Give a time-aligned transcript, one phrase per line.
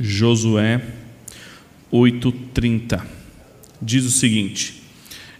[0.00, 0.80] Josué
[1.92, 3.04] 8:30.
[3.82, 4.82] Diz o seguinte: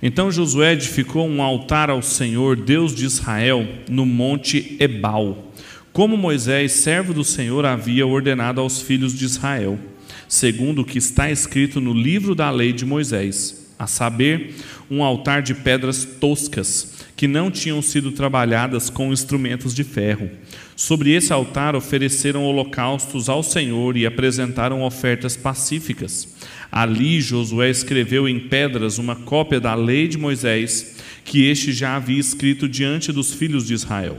[0.03, 5.53] Então Josué edificou um altar ao Senhor, Deus de Israel, no monte Ebal,
[5.93, 9.79] como Moisés, servo do Senhor, havia ordenado aos filhos de Israel,
[10.29, 14.55] segundo o que está escrito no livro da lei de Moisés, a saber,
[14.91, 20.31] um altar de pedras toscas que não tinham sido trabalhadas com instrumentos de ferro.
[20.77, 26.37] Sobre esse altar ofereceram holocaustos ao Senhor e apresentaram ofertas pacíficas.
[26.71, 32.21] Ali Josué escreveu em pedras uma cópia da lei de Moisés, que este já havia
[32.21, 34.19] escrito diante dos filhos de Israel.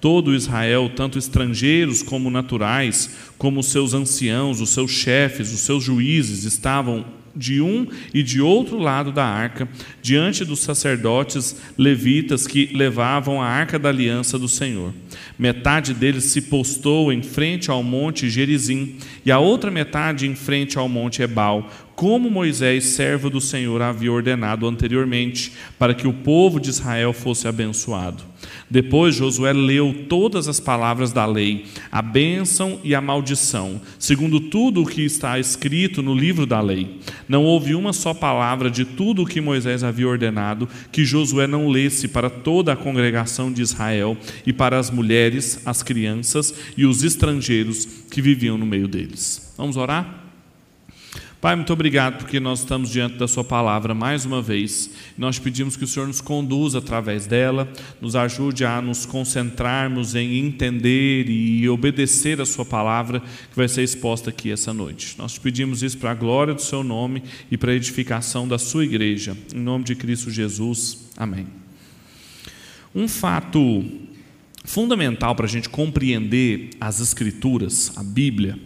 [0.00, 6.44] Todo Israel, tanto estrangeiros como naturais, como seus anciãos, os seus chefes, os seus juízes,
[6.44, 7.04] estavam
[7.34, 9.68] de um e de outro lado da arca,
[10.02, 14.92] diante dos sacerdotes levitas que levavam a arca da aliança do Senhor.
[15.38, 20.78] Metade deles se postou em frente ao monte Gerizim e a outra metade em frente
[20.78, 26.58] ao monte Ebal, como Moisés, servo do Senhor, havia ordenado anteriormente, para que o povo
[26.58, 28.29] de Israel fosse abençoado.
[28.70, 34.82] Depois Josué leu todas as palavras da lei, a bênção e a maldição, segundo tudo
[34.82, 37.00] o que está escrito no livro da lei.
[37.28, 41.68] Não houve uma só palavra de tudo o que Moisés havia ordenado que Josué não
[41.68, 47.02] lesse para toda a congregação de Israel e para as mulheres, as crianças e os
[47.02, 49.52] estrangeiros que viviam no meio deles.
[49.56, 50.19] Vamos orar?
[51.40, 54.90] Pai, muito obrigado porque nós estamos diante da Sua palavra mais uma vez.
[55.16, 57.66] Nós pedimos que o Senhor nos conduza através dela,
[57.98, 63.82] nos ajude a nos concentrarmos em entender e obedecer a Sua palavra que vai ser
[63.82, 65.14] exposta aqui essa noite.
[65.16, 68.58] Nós te pedimos isso para a glória do Seu nome e para a edificação da
[68.58, 69.34] Sua igreja.
[69.54, 71.08] Em nome de Cristo Jesus.
[71.16, 71.46] Amém.
[72.94, 73.82] Um fato
[74.62, 78.58] fundamental para a gente compreender as Escrituras, a Bíblia,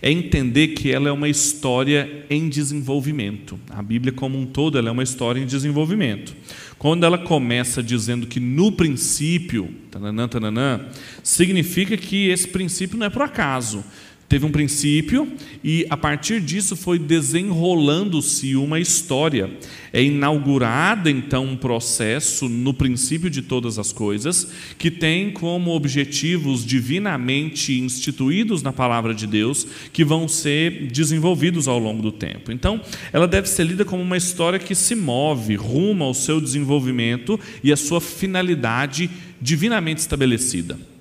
[0.00, 3.58] é entender que ela é uma história em desenvolvimento.
[3.70, 6.34] A Bíblia, como um todo, ela é uma história em desenvolvimento.
[6.78, 10.86] Quando ela começa dizendo que no princípio, tananã, tananã,
[11.22, 13.84] significa que esse princípio não é por acaso.
[14.32, 15.30] Teve um princípio
[15.62, 19.50] e a partir disso foi desenrolando-se uma história.
[19.92, 26.64] É inaugurada então um processo no princípio de todas as coisas, que tem como objetivos
[26.64, 32.50] divinamente instituídos na palavra de Deus, que vão ser desenvolvidos ao longo do tempo.
[32.50, 32.80] Então,
[33.12, 37.70] ela deve ser lida como uma história que se move rumo ao seu desenvolvimento e
[37.70, 39.10] à sua finalidade
[39.42, 40.91] divinamente estabelecida.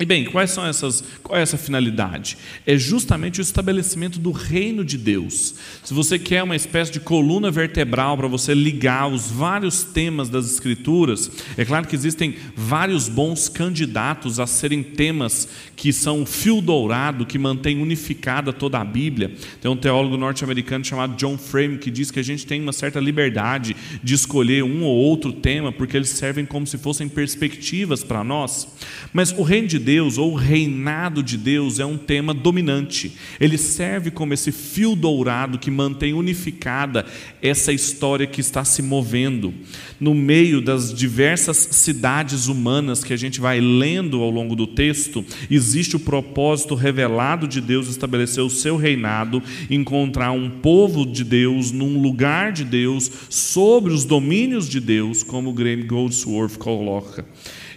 [0.00, 2.36] E bem, quais são essas, qual é essa finalidade?
[2.66, 5.54] É justamente o estabelecimento do reino de Deus.
[5.84, 10.50] Se você quer uma espécie de coluna vertebral para você ligar os vários temas das
[10.50, 15.46] Escrituras, é claro que existem vários bons candidatos a serem temas
[15.76, 19.32] que são o fio dourado, que mantém unificada toda a Bíblia.
[19.60, 22.98] Tem um teólogo norte-americano chamado John Frame que diz que a gente tem uma certa
[22.98, 28.24] liberdade de escolher um ou outro tema, porque eles servem como se fossem perspectivas para
[28.24, 28.66] nós.
[29.12, 33.12] Mas o reino de Deus ou o reinado de Deus é um tema dominante.
[33.38, 37.04] Ele serve como esse fio dourado que mantém unificada
[37.42, 39.52] essa história que está se movendo
[40.00, 45.24] no meio das diversas cidades humanas que a gente vai lendo ao longo do texto.
[45.50, 51.70] Existe o propósito revelado de Deus estabelecer o seu reinado, encontrar um povo de Deus
[51.70, 57.24] num lugar de Deus, sobre os domínios de Deus, como Graham Goldsworth coloca.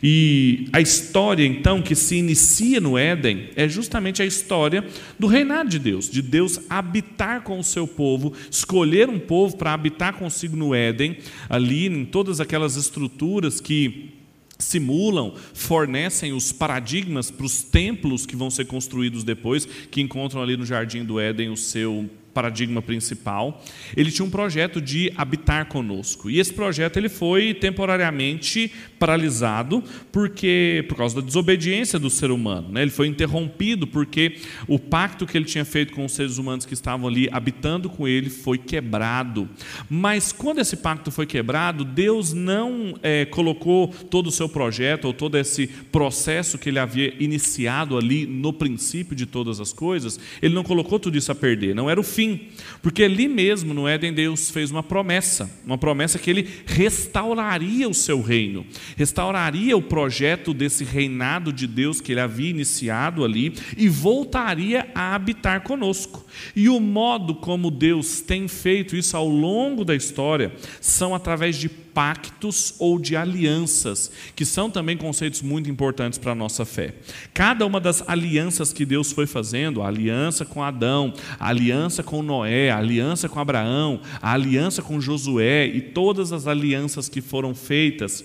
[0.02, 4.86] E a história, então, que se inicia no Éden é justamente a história
[5.18, 9.74] do reinado de Deus, de Deus habitar com o seu povo, escolher um povo para
[9.74, 11.18] habitar consigo no Éden,
[11.50, 14.14] ali em todas aquelas estruturas que
[14.60, 20.58] simulam, fornecem os paradigmas para os templos que vão ser construídos depois, que encontram ali
[20.58, 23.64] no jardim do Éden o seu paradigma principal,
[23.96, 26.30] ele tinha um projeto de habitar conosco.
[26.30, 32.70] E esse projeto ele foi temporariamente paralisado porque por causa da desobediência do ser humano,
[32.72, 32.84] né?
[32.84, 34.36] Ele foi interrompido porque
[34.68, 38.08] o pacto que ele tinha feito com os seres humanos que estavam ali habitando com
[38.08, 39.50] ele foi quebrado.
[39.90, 45.14] Mas quando esse pacto foi quebrado, Deus não é, colocou todo o seu projeto ou
[45.14, 50.54] todo esse processo que ele havia iniciado ali no princípio de todas as coisas, ele
[50.54, 51.74] não colocou tudo isso a perder.
[51.74, 52.42] Não era o fim fim,
[52.82, 57.94] porque ali mesmo no Éden Deus fez uma promessa, uma promessa que ele restauraria o
[57.94, 58.66] seu reino,
[58.98, 65.16] restauraria o projeto desse reinado de Deus que ele havia iniciado ali e voltaria a
[65.16, 66.26] habitar conosco.
[66.56, 71.70] E o modo como Deus tem feito isso ao longo da história são através de
[71.98, 76.94] pactos ou de alianças, que são também conceitos muito importantes para a nossa fé.
[77.34, 82.22] Cada uma das alianças que Deus foi fazendo, a aliança com Adão, a aliança com
[82.22, 87.56] Noé, a aliança com Abraão, a aliança com Josué e todas as alianças que foram
[87.56, 88.24] feitas,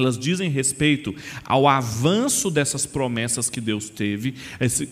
[0.00, 1.14] elas dizem respeito
[1.44, 4.34] ao avanço dessas promessas que Deus teve,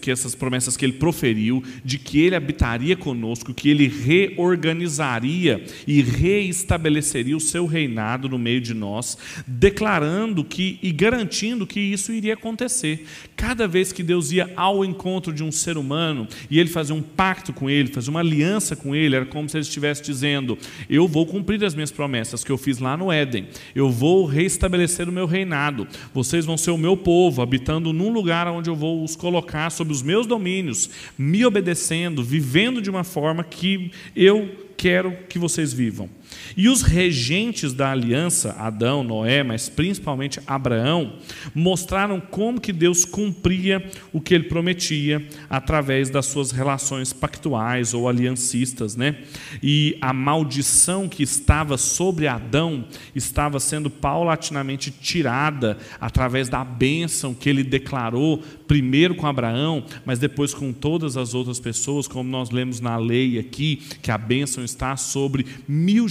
[0.00, 6.03] que essas promessas que Ele proferiu, de que Ele habitaria conosco, que Ele reorganizaria e
[6.03, 9.17] reestabeleceria o seu reinado no meio de nós,
[9.47, 13.06] declarando que e garantindo que isso iria acontecer.
[13.35, 17.03] Cada vez que Deus ia ao encontro de um ser humano e Ele fazia um
[17.03, 20.59] pacto com ele, fazia uma aliança com ele, era como se Ele estivesse dizendo:
[20.89, 24.98] Eu vou cumprir as minhas promessas que eu fiz lá no Éden, eu vou reestabelecer
[24.99, 25.87] estabelecer o meu reinado.
[26.12, 29.93] Vocês vão ser o meu povo, habitando num lugar onde eu vou os colocar sob
[29.93, 36.09] os meus domínios, me obedecendo, vivendo de uma forma que eu quero que vocês vivam.
[36.56, 41.14] E os regentes da aliança, Adão, Noé, mas principalmente Abraão,
[41.54, 48.08] mostraram como que Deus cumpria o que ele prometia através das suas relações pactuais ou
[48.08, 49.19] aliancistas, né?
[49.62, 52.84] E a maldição que estava sobre Adão
[53.14, 60.52] estava sendo paulatinamente tirada através da bênção que ele declarou primeiro com Abraão, mas depois
[60.52, 64.96] com todas as outras pessoas, como nós lemos na lei aqui, que a bênção está
[64.96, 66.06] sobre mil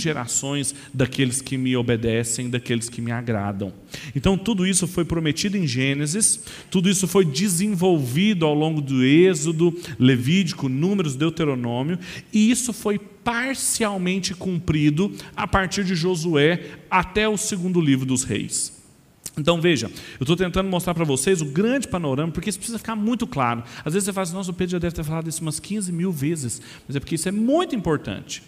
[0.94, 3.74] daqueles que me obedecem, daqueles que me agradam.
[4.16, 9.76] Então, tudo isso foi prometido em Gênesis, tudo isso foi desenvolvido ao longo do Êxodo,
[10.00, 12.00] Levítico, Números, Deuteronômio,
[12.32, 18.78] e isso foi parcialmente cumprido a partir de Josué até o segundo livro dos Reis.
[19.38, 22.96] Então veja, eu estou tentando mostrar para vocês o grande panorama, porque isso precisa ficar
[22.96, 23.64] muito claro.
[23.86, 25.92] Às vezes você fala assim, nossa, o Pedro já deve ter falado isso umas 15
[25.92, 28.42] mil vezes, mas é porque isso é muito importante.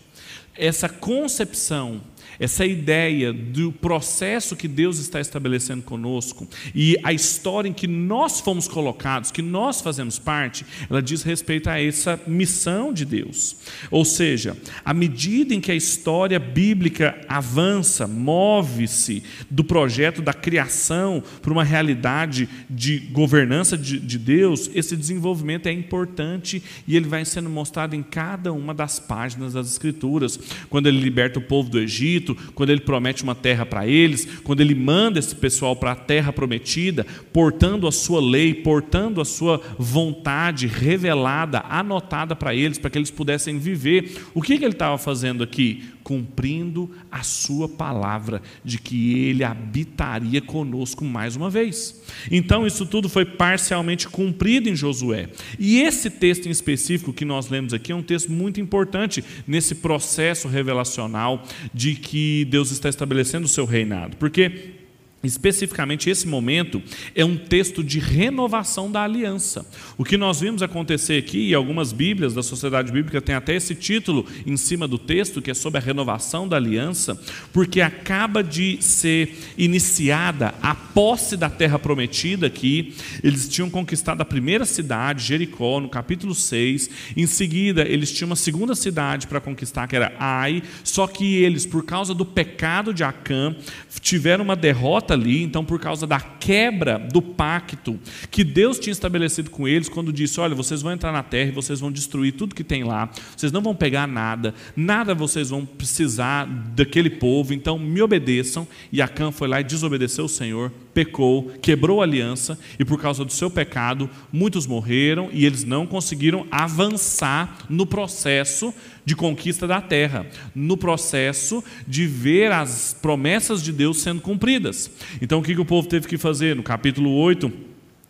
[0.55, 2.01] Essa concepção
[2.39, 8.39] essa ideia do processo que Deus está estabelecendo conosco e a história em que nós
[8.39, 13.57] fomos colocados, que nós fazemos parte, ela diz respeito a essa missão de Deus.
[13.91, 14.55] Ou seja,
[14.85, 21.63] à medida em que a história bíblica avança, move-se do projeto da criação para uma
[21.63, 27.95] realidade de governança de, de Deus, esse desenvolvimento é importante e ele vai sendo mostrado
[27.95, 30.39] em cada uma das páginas das Escrituras.
[30.69, 34.25] Quando ele liberta o povo do Egito, Egito, quando ele promete uma terra para eles,
[34.43, 39.25] quando ele manda esse pessoal para a terra prometida, portando a sua lei, portando a
[39.25, 44.17] sua vontade revelada, anotada para eles, para que eles pudessem viver.
[44.33, 45.83] O que, que ele estava fazendo aqui?
[46.09, 52.01] Cumprindo a sua palavra de que ele habitaria conosco mais uma vez.
[52.31, 55.29] Então, isso tudo foi parcialmente cumprido em Josué.
[55.59, 59.75] E esse texto em específico que nós lemos aqui é um texto muito importante nesse
[59.75, 64.17] processo revelacional de que Deus está estabelecendo o seu reinado.
[64.17, 64.78] Porque
[65.21, 66.81] Especificamente, esse momento
[67.13, 69.65] é um texto de renovação da aliança.
[69.97, 73.75] O que nós vimos acontecer aqui, e algumas Bíblias da Sociedade Bíblica têm até esse
[73.75, 77.19] título em cima do texto, que é sobre a renovação da aliança,
[77.51, 82.95] porque acaba de ser iniciada a posse da terra prometida aqui.
[83.21, 86.89] Eles tinham conquistado a primeira cidade, Jericó, no capítulo 6.
[87.17, 90.63] Em seguida, eles tinham uma segunda cidade para conquistar, que era Ai.
[90.83, 93.53] Só que eles, por causa do pecado de Acã,
[93.99, 97.99] tiveram uma derrota ali, então, por causa da quebra do pacto
[98.31, 101.53] que Deus tinha estabelecido com eles, quando disse: Olha, vocês vão entrar na terra e
[101.53, 105.65] vocês vão destruir tudo que tem lá, vocês não vão pegar nada, nada vocês vão
[105.65, 108.67] precisar daquele povo, então me obedeçam.
[108.91, 113.23] E Acã foi lá e desobedeceu o Senhor, pecou, quebrou a aliança, e por causa
[113.23, 118.73] do seu pecado, muitos morreram e eles não conseguiram avançar no processo
[119.05, 124.91] de conquista da terra, no processo de ver as promessas de Deus sendo cumpridas.
[125.21, 126.55] Então, o que o povo teve que fazer?
[126.55, 127.68] No capítulo 8,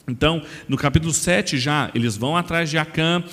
[0.09, 3.23] então, no capítulo 7 já, eles vão atrás de Acã,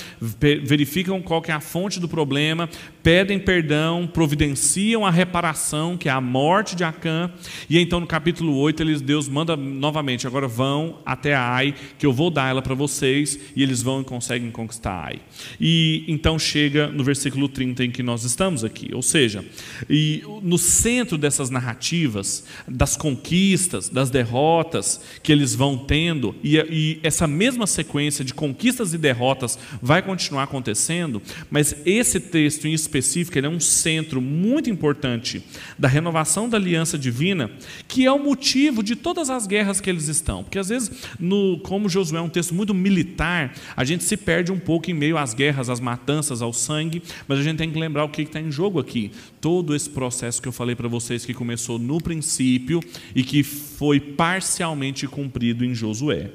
[0.65, 2.69] verificam qual é a fonte do problema,
[3.03, 7.31] pedem perdão, providenciam a reparação, que é a morte de Acã,
[7.71, 12.13] e então no capítulo 8 eles, Deus manda novamente, agora vão até Ai, que eu
[12.13, 15.21] vou dar ela para vocês, e eles vão e conseguem conquistar Ai.
[15.61, 19.45] E então chega no versículo 30 em que nós estamos aqui, ou seja,
[19.89, 27.01] e no centro dessas narrativas, das conquistas, das derrotas que eles vão tendo, e e
[27.03, 33.39] essa mesma sequência de conquistas e derrotas vai continuar acontecendo, mas esse texto em específico
[33.39, 35.43] é um centro muito importante
[35.79, 37.51] da renovação da aliança divina,
[37.87, 40.43] que é o motivo de todas as guerras que eles estão.
[40.43, 44.51] Porque às vezes, no, como Josué é um texto muito militar, a gente se perde
[44.53, 47.79] um pouco em meio às guerras, às matanças, ao sangue, mas a gente tem que
[47.79, 49.11] lembrar o que está em jogo aqui.
[49.41, 52.81] Todo esse processo que eu falei para vocês que começou no princípio
[53.15, 56.31] e que foi parcialmente cumprido em Josué.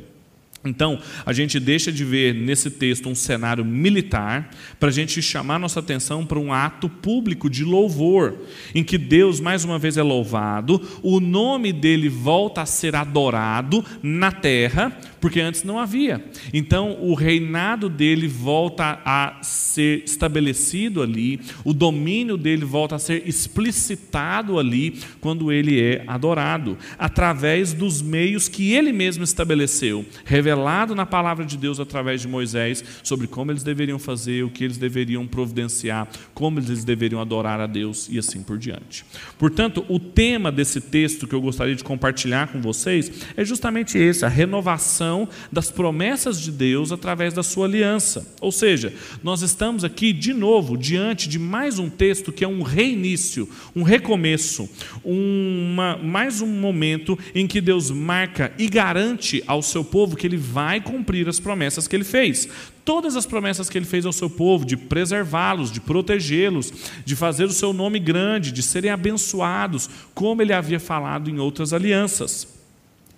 [0.63, 5.57] Então, a gente deixa de ver nesse texto um cenário militar para a gente chamar
[5.57, 8.35] nossa atenção para um ato público de louvor,
[8.75, 13.83] em que Deus mais uma vez é louvado, o nome dele volta a ser adorado
[14.03, 16.25] na terra, porque antes não havia.
[16.51, 23.27] Então, o reinado dele volta a ser estabelecido ali, o domínio dele volta a ser
[23.27, 31.05] explicitado ali quando ele é adorado, através dos meios que ele mesmo estabeleceu, revelado na
[31.05, 35.27] palavra de Deus através de Moisés sobre como eles deveriam fazer, o que eles deveriam
[35.27, 39.05] providenciar, como eles deveriam adorar a Deus e assim por diante.
[39.37, 44.25] Portanto, o tema desse texto que eu gostaria de compartilhar com vocês é justamente esse,
[44.25, 45.10] a renovação
[45.51, 48.25] das promessas de Deus através da sua aliança.
[48.39, 52.61] Ou seja, nós estamos aqui de novo diante de mais um texto que é um
[52.61, 54.69] reinício, um recomeço,
[55.03, 60.37] uma, mais um momento em que Deus marca e garante ao seu povo que ele
[60.37, 62.47] vai cumprir as promessas que ele fez
[62.83, 66.73] todas as promessas que ele fez ao seu povo, de preservá-los, de protegê-los,
[67.05, 71.73] de fazer o seu nome grande, de serem abençoados, como ele havia falado em outras
[71.73, 72.50] alianças.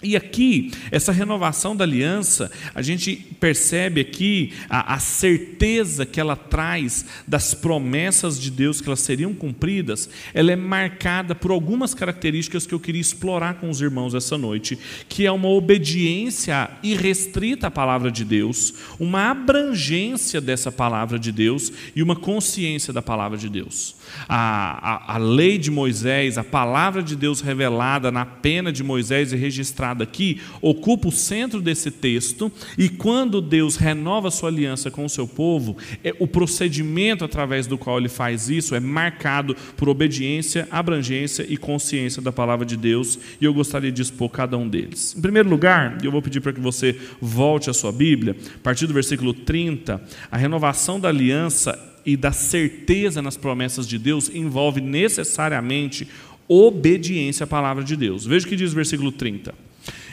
[0.04, 6.36] E aqui, essa renovação da aliança, a gente percebe aqui a, a, certeza que ela
[6.36, 12.68] traz das promessas de Deus que elas seriam cumpridas, ela é marcada por algumas características
[12.68, 17.72] que eu queria explorar com os irmãos essa noite, que é uma obediência irrestrita à
[17.72, 23.48] palavra de Deus, uma abrangência dessa palavra de Deus e uma consciência da palavra de
[23.48, 23.96] Deus.
[24.28, 29.34] A, a, a lei de Moisés, a palavra de Deus revelada na pena de Moisés
[29.34, 35.06] e registrada aqui ocupa o centro desse texto, e quando Deus renova sua aliança com
[35.06, 39.90] o seu povo, é, o procedimento através do qual ele faz isso é marcado por
[39.90, 44.68] obediência, abrangência e consciência da palavra de Deus, e eu gostaria de expor cada um
[44.68, 45.16] deles.
[45.18, 48.88] Em primeiro lugar, eu vou pedir para que você volte à sua Bíblia, a partir
[48.88, 50.02] do versículo 30,
[50.32, 56.08] a renovação da aliança e da certeza nas promessas de Deus envolve necessariamente
[56.48, 58.26] obediência à palavra de Deus.
[58.26, 59.54] Veja o que diz o versículo 30.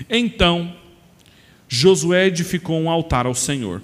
[0.09, 0.75] Então
[1.69, 3.81] Josué edificou um altar ao Senhor,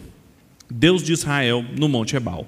[0.69, 2.47] Deus de Israel, no Monte Ebal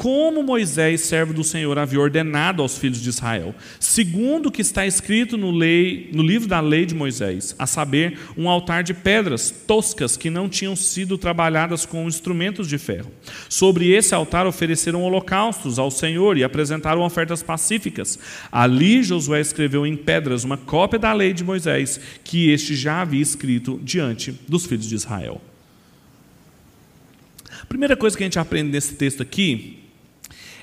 [0.00, 4.86] como Moisés, servo do Senhor, havia ordenado aos filhos de Israel, segundo o que está
[4.86, 9.50] escrito no, lei, no livro da lei de Moisés, a saber, um altar de pedras
[9.50, 13.12] toscas que não tinham sido trabalhadas com instrumentos de ferro.
[13.46, 18.18] Sobre esse altar ofereceram holocaustos ao Senhor e apresentaram ofertas pacíficas.
[18.50, 23.20] Ali Josué escreveu em pedras uma cópia da lei de Moisés, que este já havia
[23.20, 25.42] escrito diante dos filhos de Israel.
[27.68, 29.79] Primeira coisa que a gente aprende nesse texto aqui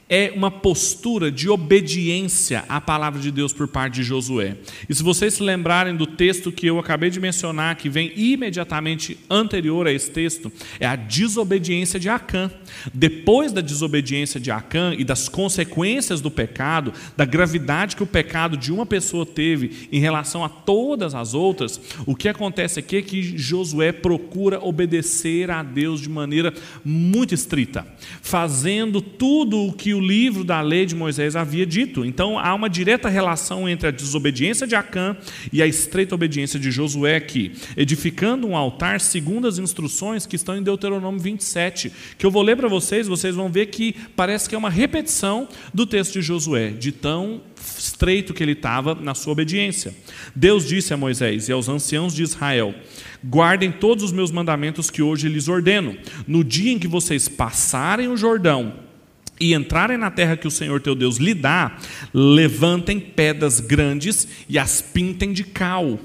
[0.09, 4.55] é uma postura de obediência à palavra de Deus por parte de Josué.
[4.87, 9.17] E se vocês se lembrarem do texto que eu acabei de mencionar, que vem imediatamente
[9.29, 12.49] anterior a esse texto, é a desobediência de Acã.
[12.93, 18.55] Depois da desobediência de Acã e das consequências do pecado, da gravidade que o pecado
[18.55, 23.01] de uma pessoa teve em relação a todas as outras, o que acontece aqui é
[23.01, 27.85] que Josué procura obedecer a Deus de maneira muito estrita,
[28.21, 32.05] fazendo tudo o que o livro da lei de Moisés havia dito.
[32.05, 35.17] Então há uma direta relação entre a desobediência de Acã
[35.51, 40.57] e a estreita obediência de Josué aqui, edificando um altar segundo as instruções que estão
[40.57, 44.55] em Deuteronômio 27, que eu vou ler para vocês, vocês vão ver que parece que
[44.55, 47.41] é uma repetição do texto de Josué, de tão
[47.77, 49.93] estreito que ele estava na sua obediência.
[50.35, 52.73] Deus disse a Moisés e aos anciãos de Israel:
[53.25, 55.97] Guardem todos os meus mandamentos que hoje lhes ordeno.
[56.27, 58.86] No dia em que vocês passarem o Jordão,
[59.39, 61.77] e entrarem na terra que o Senhor teu Deus lhe dá,
[62.13, 65.99] levantem pedras grandes e as pintem de cal.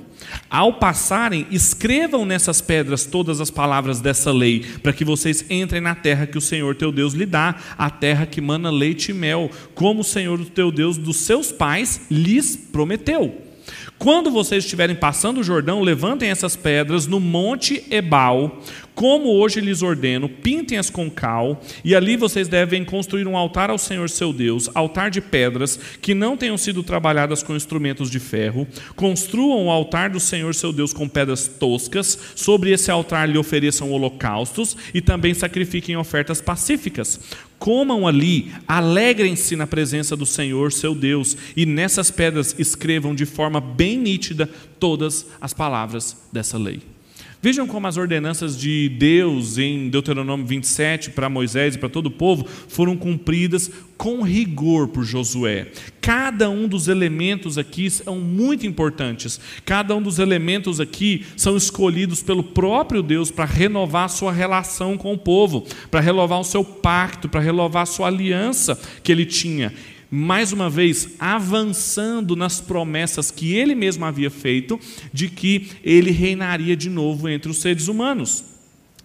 [0.48, 5.94] Ao passarem, escrevam nessas pedras todas as palavras dessa lei, para que vocês entrem na
[5.94, 9.50] terra que o Senhor teu Deus lhe dá, a terra que mana leite e mel,
[9.74, 13.51] como o Senhor teu Deus dos seus pais lhes prometeu.
[14.02, 18.60] Quando vocês estiverem passando o Jordão, levantem essas pedras no monte Ebal,
[18.96, 23.78] como hoje lhes ordeno, pintem-as com cal, e ali vocês devem construir um altar ao
[23.78, 28.66] Senhor seu Deus, altar de pedras que não tenham sido trabalhadas com instrumentos de ferro.
[28.96, 32.18] Construam o altar do Senhor seu Deus com pedras toscas.
[32.34, 37.20] Sobre esse altar lhe ofereçam holocaustos e também sacrifiquem ofertas pacíficas.
[37.62, 43.60] Comam ali, alegrem-se na presença do Senhor seu Deus, e nessas pedras escrevam de forma
[43.60, 44.50] bem nítida
[44.80, 46.82] todas as palavras dessa lei.
[47.44, 52.10] Vejam como as ordenanças de Deus em Deuteronômio 27 para Moisés e para todo o
[52.12, 55.66] povo foram cumpridas com rigor por Josué.
[56.00, 59.40] Cada um dos elementos aqui são muito importantes.
[59.64, 64.96] Cada um dos elementos aqui são escolhidos pelo próprio Deus para renovar a sua relação
[64.96, 69.26] com o povo, para renovar o seu pacto, para renovar a sua aliança que ele
[69.26, 69.72] tinha
[70.14, 74.78] mais uma vez, avançando nas promessas que ele mesmo havia feito
[75.10, 78.52] de que ele reinaria de novo entre os seres humanos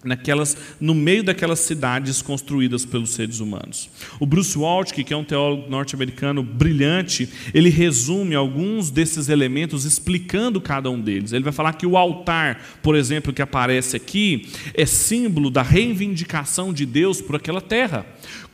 [0.04, 3.90] naquelas, no meio daquelas cidades construídas pelos seres humanos.
[4.20, 10.60] O Bruce Waltke, que é um teólogo norte-americano brilhante, ele resume alguns desses elementos explicando
[10.60, 11.32] cada um deles.
[11.32, 16.72] Ele vai falar que o altar, por exemplo, que aparece aqui, é símbolo da reivindicação
[16.72, 18.06] de Deus por aquela terra.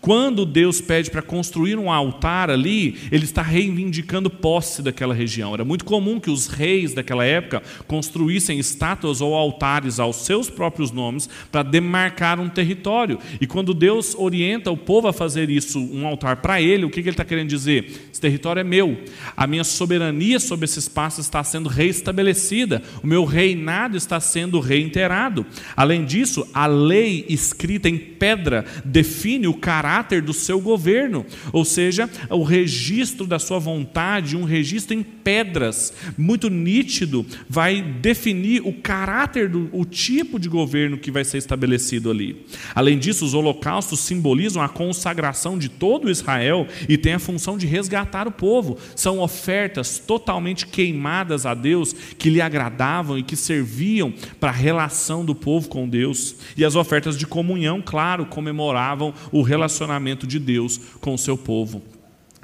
[0.05, 5.55] Quando Deus pede para construir um altar ali, ele está reivindicando posse daquela região.
[5.55, 10.91] Era muito comum que os reis daquela época construíssem estátuas ou altares aos seus próprios
[10.91, 13.19] nomes para demarcar um território.
[13.41, 17.01] E quando Deus orienta o povo a fazer isso, um altar para ele, o que
[17.01, 18.09] ele está querendo dizer?
[18.13, 19.05] Esse território é meu.
[19.35, 22.83] A minha soberania sobre esse espaço está sendo reestabelecida.
[23.03, 25.47] O meu reinado está sendo reiterado.
[25.75, 31.65] Além disso, a lei escrita em pedra define o caráter caráter do seu governo, ou
[31.65, 38.73] seja, o registro da sua vontade, um registro em pedras, muito nítido, vai definir o
[38.73, 42.45] caráter, do, o tipo de governo que vai ser estabelecido ali.
[42.75, 47.67] Além disso, os holocaustos simbolizam a consagração de todo Israel e têm a função de
[47.67, 48.77] resgatar o povo.
[48.97, 55.25] São ofertas totalmente queimadas a Deus que lhe agradavam e que serviam para a relação
[55.25, 56.35] do povo com Deus.
[56.57, 61.37] E as ofertas de comunhão, claro, comemoravam o relacionamento relacionamento de Deus com o seu
[61.37, 61.83] povo.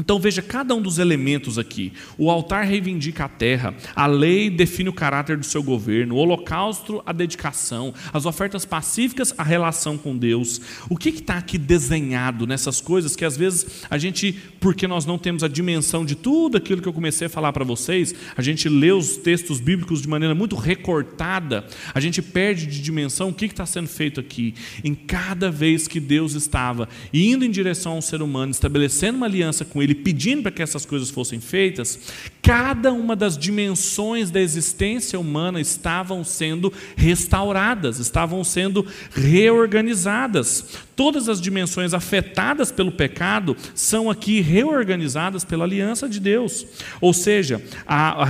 [0.00, 1.92] Então veja cada um dos elementos aqui.
[2.16, 7.02] O altar reivindica a terra, a lei define o caráter do seu governo, o holocausto,
[7.04, 10.58] a dedicação, as ofertas pacíficas, a relação com Deus.
[10.88, 15.18] O que está aqui desenhado nessas coisas que às vezes a gente, porque nós não
[15.18, 18.70] temos a dimensão de tudo aquilo que eu comecei a falar para vocês, a gente
[18.70, 23.44] lê os textos bíblicos de maneira muito recortada, a gente perde de dimensão o que
[23.44, 24.54] está sendo feito aqui.
[24.82, 29.62] Em cada vez que Deus estava indo em direção ao ser humano, estabelecendo uma aliança
[29.62, 31.98] com ele, ele pedindo para que essas coisas fossem feitas,
[32.40, 40.78] cada uma das dimensões da existência humana estavam sendo restauradas, estavam sendo reorganizadas.
[41.00, 46.66] Todas as dimensões afetadas pelo pecado são aqui reorganizadas pela aliança de Deus.
[47.00, 47.58] Ou seja,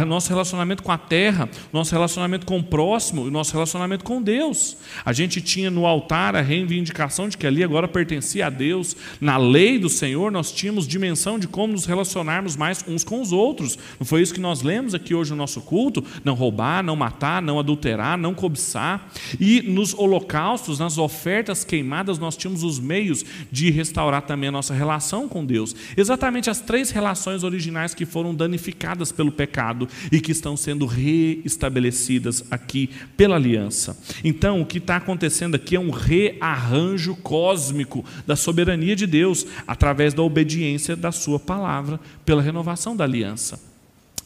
[0.01, 4.23] o nosso relacionamento com a terra, nosso relacionamento com o próximo e nosso relacionamento com
[4.23, 4.77] Deus.
[5.05, 8.97] A gente tinha no altar a reivindicação de que ali agora pertencia a Deus.
[9.21, 13.33] Na lei do Senhor, nós tínhamos dimensão de como nos relacionarmos mais uns com os
[13.33, 13.77] outros.
[13.99, 16.05] Não foi isso que nós lemos aqui hoje no nosso culto?
[16.25, 19.11] Não roubar, não matar, não adulterar, não cobiçar.
[19.41, 24.75] E nos holocaustos, nas ofertas queimadas, nós tínhamos os meios de restaurar também a nossa
[24.75, 25.75] relação com Deus.
[25.97, 32.45] Exatamente as três relações originais que foram danificadas pelo pecado e que estão sendo reestabelecidas
[32.51, 33.99] aqui pela aliança.
[34.25, 40.15] Então, o que está acontecendo aqui é um rearranjo cósmico da soberania de Deus através
[40.15, 43.70] da obediência da Sua palavra pela renovação da aliança.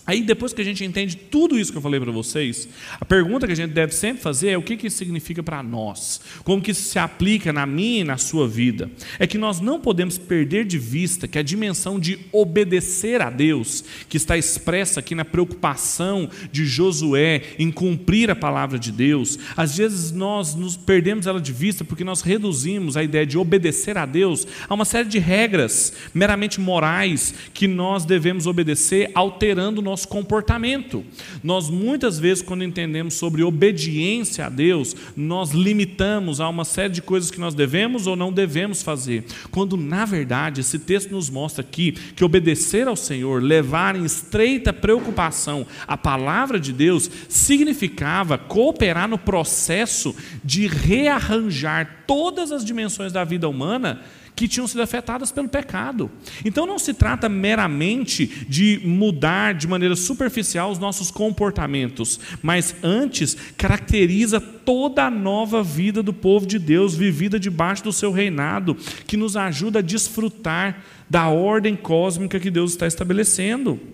[0.07, 2.69] Aí, depois que a gente entende tudo isso que eu falei para vocês,
[3.01, 5.63] a pergunta que a gente deve sempre fazer é o que, que isso significa para
[5.63, 8.91] nós, como que isso se aplica na minha e na sua vida.
[9.19, 13.83] É que nós não podemos perder de vista que a dimensão de obedecer a Deus,
[14.07, 19.79] que está expressa aqui na preocupação de Josué em cumprir a palavra de Deus, às
[19.79, 24.05] vezes nós nos perdemos ela de vista porque nós reduzimos a ideia de obedecer a
[24.05, 29.94] Deus a uma série de regras meramente morais que nós devemos obedecer alterando o nosso
[29.95, 31.05] nosso comportamento.
[31.43, 37.01] Nós muitas vezes, quando entendemos sobre obediência a Deus, nós limitamos a uma série de
[37.01, 39.25] coisas que nós devemos ou não devemos fazer.
[39.53, 44.73] Quando, na verdade, esse texto nos mostra aqui que obedecer ao Senhor, levar em estreita
[44.73, 53.23] preocupação a palavra de Deus, significava cooperar no processo de rearranjar todas as dimensões da
[53.23, 54.03] vida humana
[54.37, 56.11] que tinham sido afetadas pelo pecado.
[56.45, 63.37] Então não se trata meramente de mudar de maneira superficial os nossos comportamentos, mas antes
[63.57, 69.17] caracteriza toda a nova vida do povo de Deus, vivida debaixo do seu reinado, que
[69.17, 73.94] nos ajuda a desfrutar da ordem cósmica que Deus está estabelecendo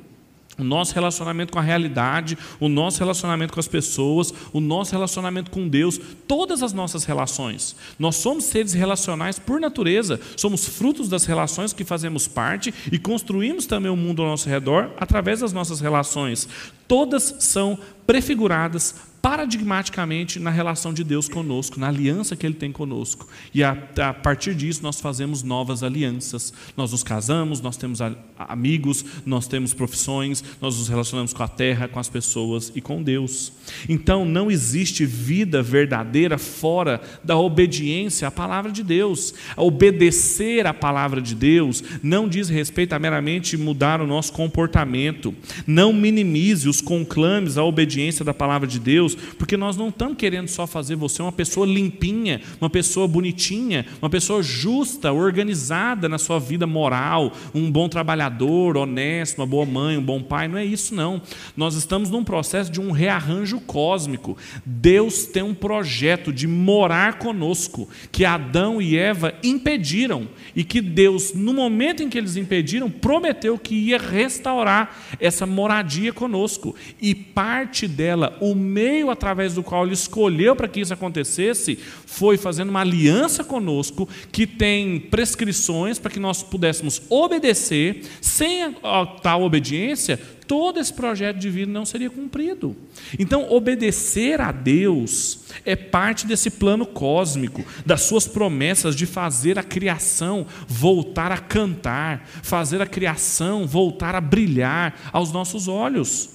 [0.61, 5.51] o nosso relacionamento com a realidade, o nosso relacionamento com as pessoas, o nosso relacionamento
[5.51, 7.75] com Deus, todas as nossas relações.
[7.99, 13.66] Nós somos seres relacionais por natureza, somos frutos das relações que fazemos parte e construímos
[13.66, 16.49] também o mundo ao nosso redor através das nossas relações.
[16.87, 23.28] Todas são prefiguradas paradigmaticamente na relação de Deus conosco, na aliança que Ele tem conosco.
[23.52, 26.52] E a, a, partir disso nós fazemos novas alianças.
[26.76, 31.48] Nós nos casamos, nós temos a, amigos, nós temos profissões, nós nos relacionamos com a
[31.48, 33.52] terra, com as pessoas e com Deus.
[33.88, 39.35] Então não existe vida verdadeira fora da obediência à palavra de Deus.
[39.56, 45.35] Obedecer à palavra de Deus não diz respeito a meramente mudar o nosso comportamento.
[45.66, 50.16] Não minimize os conclames à obediência da palavra de Deus Deus, porque nós não estamos
[50.16, 56.18] querendo só fazer você uma pessoa limpinha, uma pessoa bonitinha, uma pessoa justa, organizada na
[56.18, 60.49] sua vida moral, um bom trabalhador, honesto, uma boa mãe, um bom pai.
[60.49, 61.23] Não é isso, não.
[61.57, 64.37] Nós estamos num processo de um rearranjo cósmico.
[64.64, 71.33] Deus tem um projeto de morar conosco, que Adão e Eva impediram, e que Deus,
[71.35, 76.75] no momento em que eles impediram, prometeu que ia restaurar essa moradia conosco.
[77.01, 81.79] E parte dela, o meio meio através do qual ele escolheu para que isso acontecesse
[82.07, 88.03] foi fazendo uma aliança conosco que tem prescrições para que nós pudéssemos obedecer.
[88.21, 92.77] Sem a, tal obediência, todo esse projeto de vida não seria cumprido.
[93.19, 99.63] Então, obedecer a Deus é parte desse plano cósmico, das suas promessas de fazer a
[99.63, 106.29] criação voltar a cantar, fazer a criação voltar a brilhar aos nossos olhos.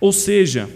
[0.00, 0.68] Ou seja,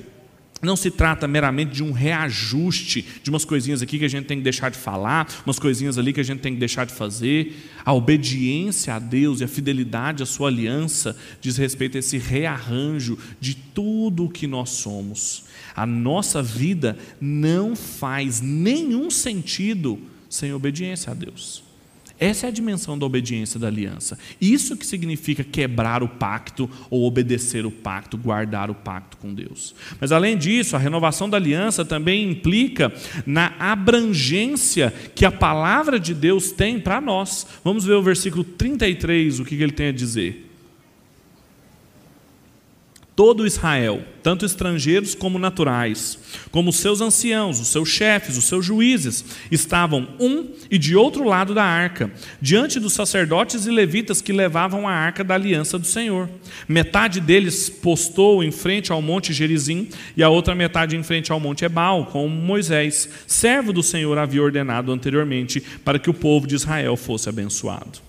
[0.63, 4.39] não se trata meramente de um reajuste de umas coisinhas aqui que a gente tem
[4.39, 7.55] que deixar de falar, umas coisinhas ali que a gente tem que deixar de fazer.
[7.85, 13.19] A obediência a Deus e a fidelidade à sua aliança diz respeito a esse rearranjo
[13.39, 15.45] de tudo o que nós somos.
[15.75, 21.66] A nossa vida não faz nenhum sentido sem obediência a Deus.
[22.19, 24.19] Essa é a dimensão da obediência da aliança.
[24.41, 29.75] Isso que significa quebrar o pacto ou obedecer o pacto, guardar o pacto com Deus.
[30.01, 32.93] Mas além disso, a renovação da aliança também implica
[33.27, 37.47] na abrangência que a palavra de Deus tem para nós.
[37.63, 40.46] Vamos ver o versículo 33, o que ele tem a dizer
[43.17, 46.19] todo Israel, tanto estrangeiros como naturais,
[46.51, 51.25] como os seus anciãos, os seus chefes, os seus juízes, estavam um e de outro
[51.25, 52.11] lado da arca,
[52.43, 56.29] diante dos sacerdotes e levitas que levavam a arca da aliança do Senhor.
[56.69, 61.41] Metade deles postou em frente ao monte Gerizim e a outra metade em frente ao
[61.41, 66.55] monte Ebal, como Moisés, servo do Senhor, havia ordenado anteriormente para que o povo de
[66.55, 68.06] Israel fosse abençoado.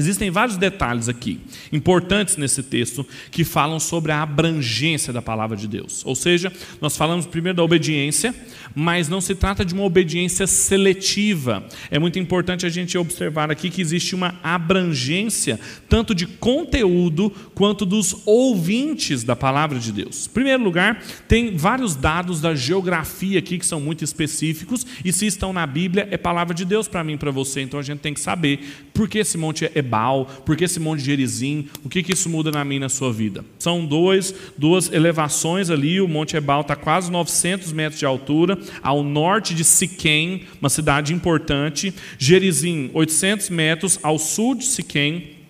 [0.00, 1.40] Existem vários detalhes aqui,
[1.72, 6.02] importantes nesse texto, que falam sobre a abrangência da palavra de Deus.
[6.04, 8.34] Ou seja, nós falamos primeiro da obediência,
[8.74, 11.64] mas não se trata de uma obediência seletiva.
[11.90, 17.84] É muito importante a gente observar aqui que existe uma abrangência, tanto de conteúdo quanto
[17.84, 20.26] dos ouvintes da palavra de Deus.
[20.26, 25.26] Em primeiro lugar, tem vários dados da geografia aqui que são muito específicos, e se
[25.26, 28.00] estão na Bíblia, é palavra de Deus para mim e para você, então a gente
[28.00, 31.66] tem que saber por que esse monte é Ebal, por que esse monte de Gerizim,
[31.84, 33.44] o que, que isso muda na minha na sua vida.
[33.58, 39.02] São dois, duas elevações ali, o monte Ebal está quase 900 metros de altura, ao
[39.02, 45.40] norte de Siquém, uma cidade importante, Gerizim, 800 metros ao sul de Siquém,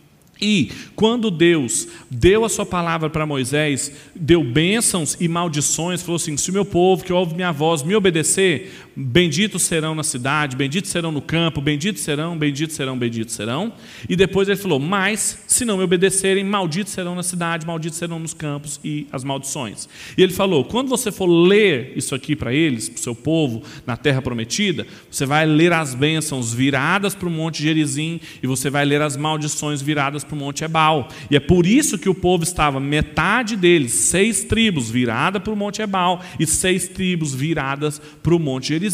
[0.40, 6.36] e quando Deus deu a sua palavra para Moisés, deu bênçãos e maldições, falou assim:
[6.36, 10.90] se o meu povo que ouve minha voz me obedecer, benditos serão na cidade, benditos
[10.90, 13.72] serão no campo, benditos serão, benditos serão, benditos serão.
[14.08, 18.18] E depois ele falou: mas se não me obedecerem, malditos serão na cidade, malditos serão
[18.18, 19.88] nos campos e as maldições.
[20.16, 23.62] E ele falou: quando você for ler isso aqui para eles, para o seu povo,
[23.86, 28.68] na terra prometida, você vai ler as bênçãos viradas para o monte Gerizim e você
[28.68, 31.08] vai ler as maldições viradas para o Monte Ebal.
[31.30, 35.56] E é por isso que o povo estava, metade deles, seis tribos virada para o
[35.56, 38.89] Monte Ebal e seis tribos viradas para o Monte Gerizim.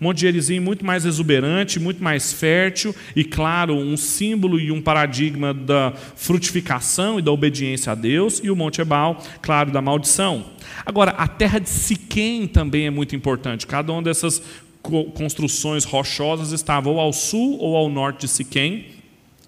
[0.00, 5.52] Monte Gerizim muito mais exuberante, muito mais fértil e, claro, um símbolo e um paradigma
[5.52, 10.44] da frutificação e da obediência a Deus, e o Monte Ebal, claro, da maldição.
[10.84, 13.66] Agora, a terra de Siquém também é muito importante.
[13.66, 14.42] Cada uma dessas
[15.14, 19.01] construções rochosas estava ou ao sul ou ao norte de Siquém.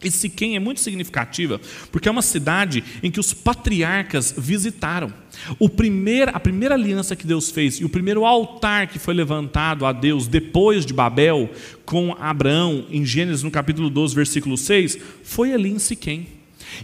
[0.04, 5.12] E Siquém é muito significativa, porque é uma cidade em que os patriarcas visitaram.
[5.58, 9.84] O primeiro, a primeira aliança que Deus fez e o primeiro altar que foi levantado
[9.86, 11.50] a Deus depois de Babel,
[11.84, 16.28] com Abraão, em Gênesis no capítulo 12, versículo 6, foi ali em Siquém.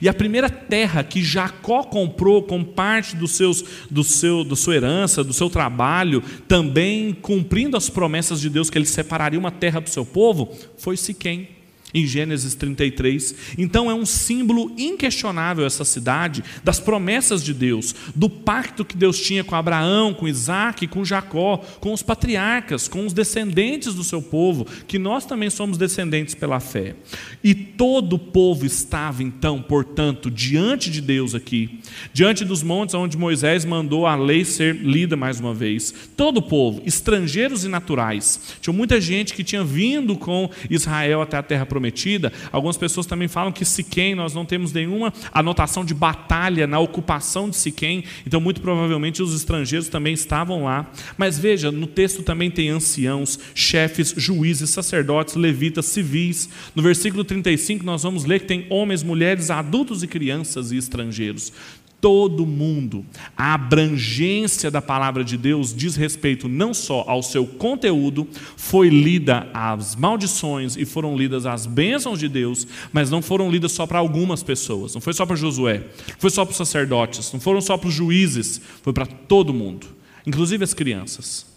[0.00, 4.76] E a primeira terra que Jacó comprou com parte dos seus, do seu, da sua
[4.76, 9.80] herança, do seu trabalho, também cumprindo as promessas de Deus que ele separaria uma terra
[9.80, 11.59] para o seu povo, foi Siquém
[11.92, 13.34] em Gênesis 33.
[13.58, 19.18] Então é um símbolo inquestionável essa cidade das promessas de Deus, do pacto que Deus
[19.18, 24.22] tinha com Abraão, com Isaac, com Jacó, com os patriarcas, com os descendentes do seu
[24.22, 26.94] povo, que nós também somos descendentes pela fé.
[27.42, 31.80] E todo o povo estava então, portanto, diante de Deus aqui,
[32.12, 35.92] diante dos montes onde Moisés mandou a lei ser lida mais uma vez.
[36.16, 38.54] Todo o povo, estrangeiros e naturais.
[38.60, 42.30] Tinha muita gente que tinha vindo com Israel até a terra prometida prometida.
[42.52, 47.48] Algumas pessoas também falam que Siquém, nós não temos nenhuma anotação de batalha na ocupação
[47.48, 50.90] de Siquém, então muito provavelmente os estrangeiros também estavam lá.
[51.16, 56.50] Mas veja, no texto também tem anciãos, chefes, juízes, sacerdotes, levitas, civis.
[56.74, 61.52] No versículo 35 nós vamos ler que tem homens, mulheres, adultos e crianças e estrangeiros
[62.00, 63.04] todo mundo.
[63.36, 69.48] A abrangência da palavra de Deus diz respeito não só ao seu conteúdo, foi lida
[69.52, 73.98] as maldições e foram lidas as bênçãos de Deus, mas não foram lidas só para
[73.98, 77.60] algumas pessoas, não foi só para Josué, não foi só para os sacerdotes, não foram
[77.60, 79.86] só para os juízes, foi para todo mundo,
[80.26, 81.49] inclusive as crianças.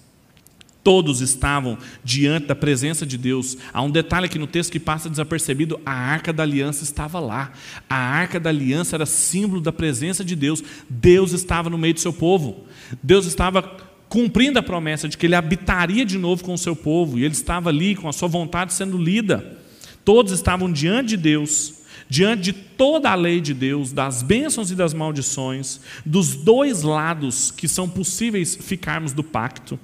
[0.83, 3.57] Todos estavam diante da presença de Deus.
[3.71, 7.53] Há um detalhe aqui no texto que passa desapercebido: a arca da aliança estava lá.
[7.89, 10.61] A arca da aliança era símbolo da presença de Deus.
[10.89, 12.65] Deus estava no meio do seu povo.
[13.01, 13.61] Deus estava
[14.09, 17.33] cumprindo a promessa de que ele habitaria de novo com o seu povo, e ele
[17.33, 19.57] estava ali com a sua vontade sendo lida.
[20.03, 21.75] Todos estavam diante de Deus,
[22.09, 27.51] diante de toda a lei de Deus, das bênçãos e das maldições, dos dois lados
[27.51, 29.79] que são possíveis ficarmos do pacto.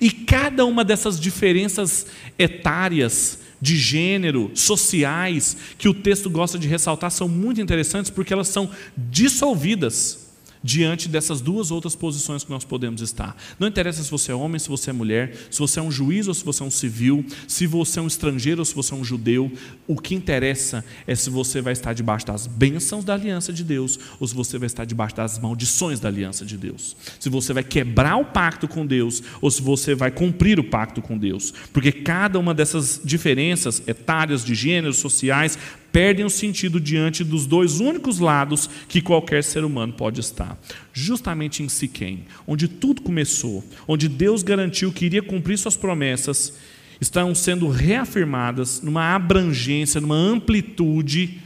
[0.00, 2.06] E cada uma dessas diferenças
[2.38, 8.48] etárias, de gênero, sociais, que o texto gosta de ressaltar, são muito interessantes porque elas
[8.48, 10.25] são dissolvidas
[10.66, 13.36] diante dessas duas outras posições que nós podemos estar.
[13.56, 16.26] Não interessa se você é homem, se você é mulher, se você é um juiz
[16.26, 18.96] ou se você é um civil, se você é um estrangeiro ou se você é
[18.96, 19.50] um judeu.
[19.86, 23.96] O que interessa é se você vai estar debaixo das bênçãos da aliança de Deus
[24.18, 26.96] ou se você vai estar debaixo das maldições da aliança de Deus.
[27.20, 31.00] Se você vai quebrar o pacto com Deus ou se você vai cumprir o pacto
[31.00, 31.54] com Deus.
[31.72, 35.56] Porque cada uma dessas diferenças etárias, de gêneros, sociais,
[35.96, 40.60] perdem o sentido diante dos dois únicos lados que qualquer ser humano pode estar.
[40.92, 46.52] Justamente em Siquém, onde tudo começou, onde Deus garantiu que iria cumprir suas promessas,
[47.00, 51.40] estão sendo reafirmadas numa abrangência, numa amplitude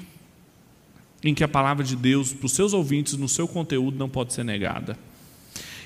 [1.23, 4.33] em que a palavra de Deus, para os seus ouvintes, no seu conteúdo, não pode
[4.33, 4.99] ser negada.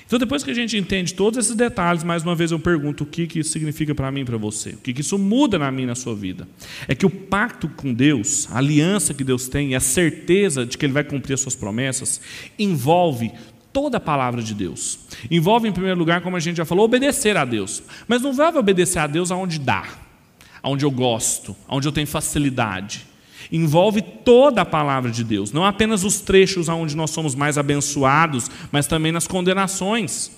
[0.05, 3.07] Então, depois que a gente entende todos esses detalhes, mais uma vez eu pergunto o
[3.07, 4.71] que, que isso significa para mim e para você.
[4.71, 6.47] O que, que isso muda na minha na sua vida.
[6.87, 10.85] É que o pacto com Deus, a aliança que Deus tem a certeza de que
[10.85, 12.21] Ele vai cumprir as suas promessas,
[12.59, 13.31] envolve
[13.73, 14.99] toda a palavra de Deus.
[15.29, 17.81] Envolve, em primeiro lugar, como a gente já falou, obedecer a Deus.
[18.07, 19.87] Mas não envolve obedecer a Deus aonde dá,
[20.61, 23.07] aonde eu gosto, aonde eu tenho facilidade
[23.51, 28.49] envolve toda a palavra de Deus, não apenas os trechos onde nós somos mais abençoados,
[28.71, 30.31] mas também nas condenações.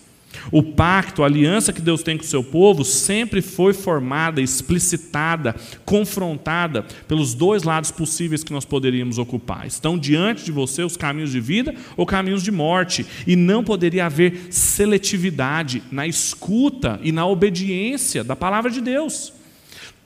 [0.52, 5.56] O pacto, a aliança que Deus tem com o seu povo, sempre foi formada, explicitada,
[5.86, 9.66] confrontada pelos dois lados possíveis que nós poderíamos ocupar.
[9.66, 14.06] Estão diante de você os caminhos de vida ou caminhos de morte, e não poderia
[14.06, 19.37] haver seletividade na escuta e na obediência da palavra de Deus.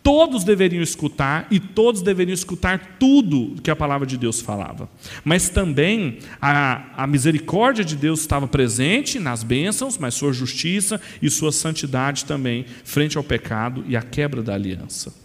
[0.04, 4.90] Todos deveriam escutar e todos deveriam escutar tudo que a palavra de Deus falava.
[5.24, 11.30] Mas também a, a misericórdia de Deus estava presente nas bênçãos, mas sua justiça e
[11.30, 15.21] sua santidade também, frente ao pecado e à quebra da aliança.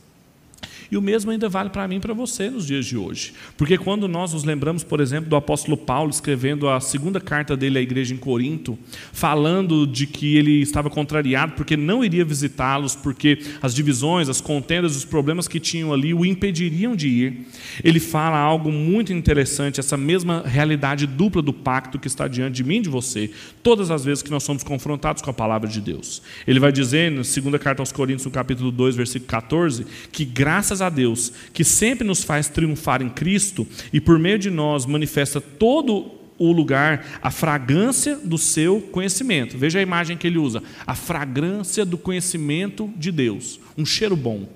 [0.90, 3.33] E o mesmo ainda vale para mim e para você nos dias de hoje.
[3.57, 7.79] Porque quando nós nos lembramos, por exemplo, do apóstolo Paulo escrevendo a segunda carta dele
[7.79, 8.79] à igreja em Corinto,
[9.12, 14.96] falando de que ele estava contrariado porque não iria visitá-los, porque as divisões, as contendas,
[14.96, 17.46] os problemas que tinham ali o impediriam de ir,
[17.83, 22.64] ele fala algo muito interessante, essa mesma realidade dupla do pacto que está diante de
[22.64, 23.31] mim e de você,
[23.62, 26.22] todas as vezes que nós somos confrontados com a palavra de Deus.
[26.46, 30.76] Ele vai dizer, na segunda carta aos Coríntios, no capítulo 2, versículo 14, que graças
[30.77, 34.87] graças a Deus, que sempre nos faz triunfar em Cristo e por meio de nós
[34.87, 39.57] manifesta todo o lugar, a fragrância do seu conhecimento.
[39.57, 44.49] Veja a imagem que ele usa: a fragrância do conhecimento de Deus, um cheiro bom.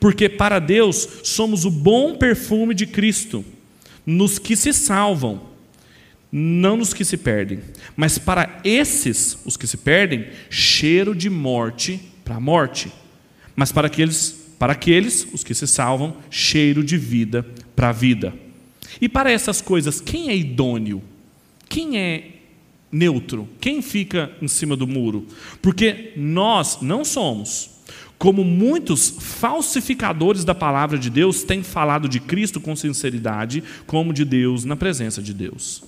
[0.00, 3.44] Porque para Deus somos o bom perfume de Cristo,
[4.04, 5.40] nos que se salvam,
[6.30, 7.60] não nos que se perdem.
[7.96, 12.92] Mas para esses, os que se perdem, cheiro de morte para a morte.
[13.54, 18.34] Mas para aqueles, para aqueles, os que se salvam, cheiro de vida para a vida.
[19.00, 21.02] E para essas coisas, quem é idôneo?
[21.68, 22.30] Quem é
[22.90, 23.48] neutro?
[23.60, 25.26] Quem fica em cima do muro?
[25.62, 27.70] Porque nós não somos.
[28.18, 34.24] Como muitos falsificadores da palavra de Deus têm falado de Cristo com sinceridade, como de
[34.24, 35.84] Deus na presença de Deus.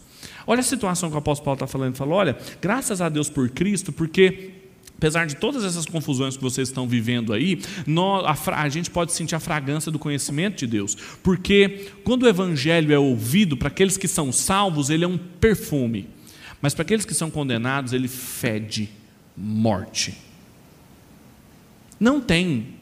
[0.46, 1.88] Olha a situação que o apóstolo Paulo está falando.
[1.88, 4.59] Ele falou: olha, graças a Deus por Cristo, porque
[5.00, 9.14] Apesar de todas essas confusões que vocês estão vivendo aí, nós, a, a, gente pode
[9.14, 10.94] sentir a fragrância do conhecimento de Deus.
[11.22, 16.06] Porque quando o evangelho é ouvido, para aqueles que são salvos, ele é um perfume.
[16.60, 18.90] Mas para aqueles que são condenados, ele fede
[19.34, 20.18] morte.
[21.98, 22.74] Não tem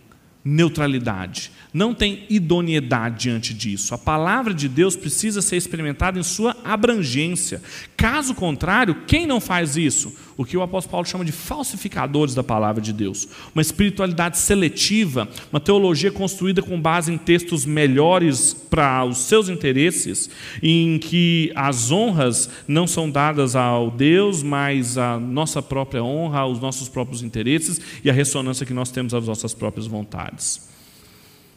[0.45, 3.95] neutralidade, não tem idoneidade diante disso.
[3.95, 7.63] A palavra de Deus precisa ser experimentada em sua abrangência.
[7.97, 10.13] Caso contrário, quem não faz isso?
[10.39, 13.27] O que o apóstolo Paulo chama de falsificadores da palavra de Deus.
[13.53, 20.31] Uma espiritualidade seletiva, uma teologia construída com base em textos melhores para os seus interesses,
[20.63, 26.61] em que as honras não são dadas ao Deus, mas a nossa própria honra, aos
[26.61, 30.69] nossos próprios interesses e a ressonância que nós temos às nossas próprias vontades.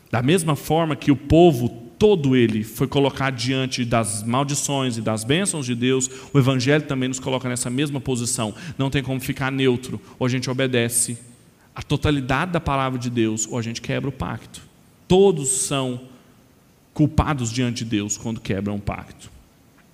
[0.09, 5.23] Da mesma forma que o povo todo ele foi colocado diante das maldições e das
[5.23, 8.55] bênçãos de Deus, o Evangelho também nos coloca nessa mesma posição.
[8.75, 10.01] Não tem como ficar neutro.
[10.17, 11.19] Ou a gente obedece
[11.75, 14.63] a totalidade da palavra de Deus, ou a gente quebra o pacto.
[15.07, 16.01] Todos são
[16.91, 19.29] culpados diante de Deus quando quebram o pacto.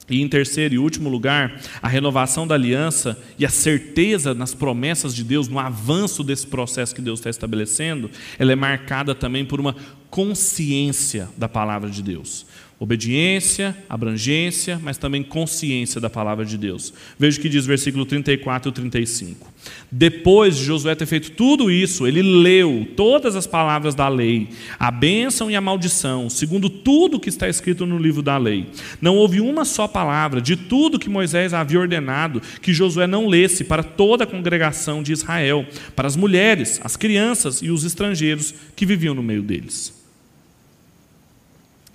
[0.10, 5.14] E em terceiro e último lugar, a renovação da aliança e a certeza nas promessas
[5.14, 9.60] de Deus, no avanço desse processo que Deus está estabelecendo, ela é marcada também por
[9.60, 9.76] uma
[10.18, 12.44] consciência da palavra de Deus.
[12.80, 16.92] Obediência, abrangência, mas também consciência da palavra de Deus.
[17.20, 19.54] Veja o que diz versículo 34 e 35.
[19.92, 24.50] Depois de Josué ter feito tudo isso, ele leu todas as palavras da lei,
[24.80, 28.66] a bênção e a maldição, segundo tudo que está escrito no livro da lei.
[29.00, 33.64] Não houve uma só palavra de tudo que Moisés havia ordenado que Josué não lesse
[33.64, 35.64] para toda a congregação de Israel,
[35.96, 39.96] para as mulheres, as crianças e os estrangeiros que viviam no meio deles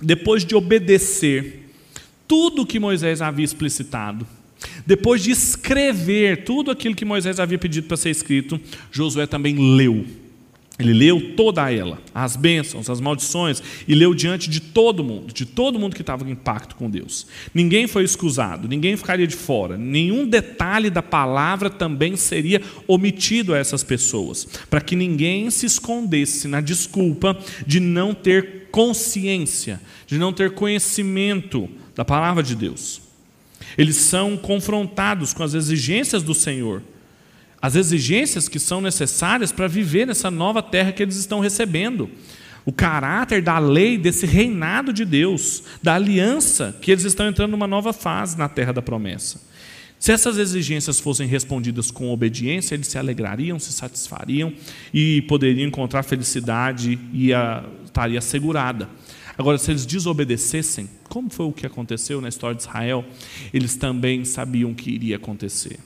[0.03, 1.71] depois de obedecer
[2.27, 4.27] tudo que Moisés havia explicitado,
[4.87, 8.61] depois de escrever tudo aquilo que Moisés havia pedido para ser escrito,
[8.91, 10.05] Josué também leu.
[10.79, 15.45] Ele leu toda ela, as bênçãos, as maldições, e leu diante de todo mundo, de
[15.45, 17.27] todo mundo que estava em pacto com Deus.
[17.53, 23.59] Ninguém foi excusado, ninguém ficaria de fora, nenhum detalhe da palavra também seria omitido a
[23.59, 30.33] essas pessoas, para que ninguém se escondesse na desculpa de não ter consciência, de não
[30.33, 33.03] ter conhecimento da palavra de Deus.
[33.79, 36.83] Eles são confrontados com as exigências do Senhor,
[37.61, 42.11] as exigências que são necessárias para viver nessa nova terra que eles estão recebendo.
[42.65, 47.67] O caráter da lei, desse reinado de Deus, da aliança, que eles estão entrando numa
[47.67, 49.41] nova fase na terra da promessa.
[49.99, 54.53] Se essas exigências fossem respondidas com obediência, eles se alegrariam, se satisfariam
[54.93, 58.89] e poderiam encontrar felicidade e a, estaria assegurada.
[59.37, 63.05] Agora, se eles desobedecessem, como foi o que aconteceu na história de Israel,
[63.53, 65.79] eles também sabiam que iria acontecer.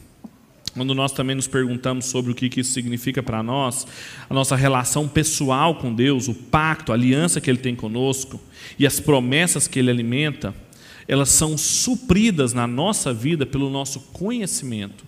[0.75, 3.87] Quando nós também nos perguntamos sobre o que isso significa para nós,
[4.29, 8.39] a nossa relação pessoal com Deus, o pacto, a aliança que Ele tem conosco
[8.79, 10.55] e as promessas que Ele alimenta,
[11.09, 15.06] elas são supridas na nossa vida pelo nosso conhecimento,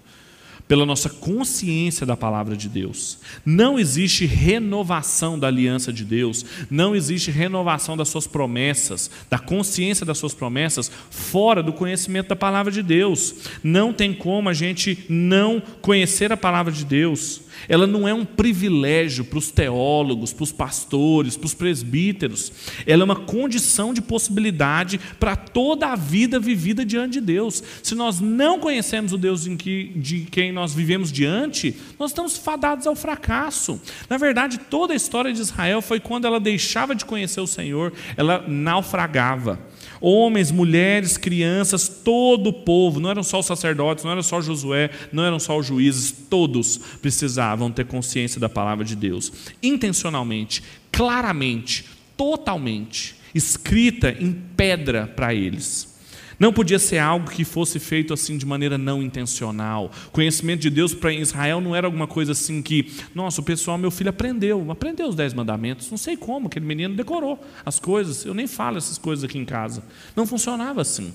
[0.69, 3.19] pela nossa consciência da palavra de Deus.
[3.45, 10.05] Não existe renovação da aliança de Deus, não existe renovação das suas promessas, da consciência
[10.05, 13.35] das suas promessas, fora do conhecimento da palavra de Deus.
[13.65, 18.25] Não tem como a gente não conhecer a palavra de Deus ela não é um
[18.25, 22.53] privilégio para os teólogos, para os pastores, para os presbíteros.
[22.87, 27.63] Ela é uma condição de possibilidade para toda a vida vivida diante de Deus.
[27.83, 32.87] Se nós não conhecemos o Deus que, de quem nós vivemos diante, nós estamos fadados
[32.87, 33.81] ao fracasso.
[34.09, 37.93] Na verdade, toda a história de Israel foi quando ela deixava de conhecer o Senhor,
[38.17, 39.59] ela naufragava.
[40.01, 44.91] Homens, mulheres, crianças, todo o povo, não eram só os sacerdotes, não era só Josué,
[45.13, 49.33] não eram só os juízes, todos precisavam ter consciência da palavra de Deus,
[49.63, 51.85] intencionalmente, claramente,
[52.17, 55.98] totalmente, escrita em pedra para eles.
[56.39, 59.91] Não podia ser algo que fosse feito assim de maneira não intencional.
[60.13, 63.91] Conhecimento de Deus para Israel não era alguma coisa assim que, nossa, o pessoal, meu
[63.91, 65.91] filho aprendeu, aprendeu os dez mandamentos.
[65.91, 68.25] Não sei como, aquele menino decorou as coisas.
[68.25, 69.83] Eu nem falo essas coisas aqui em casa.
[70.15, 71.13] Não funcionava assim.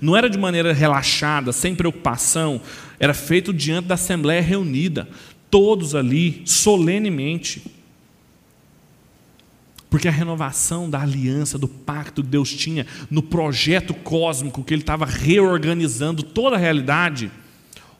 [0.00, 2.60] Não era de maneira relaxada, sem preocupação.
[2.98, 5.08] Era feito diante da assembleia reunida,
[5.50, 7.62] todos ali, solenemente.
[9.92, 14.80] Porque a renovação da aliança, do pacto que Deus tinha no projeto cósmico que Ele
[14.80, 17.30] estava reorganizando toda a realidade,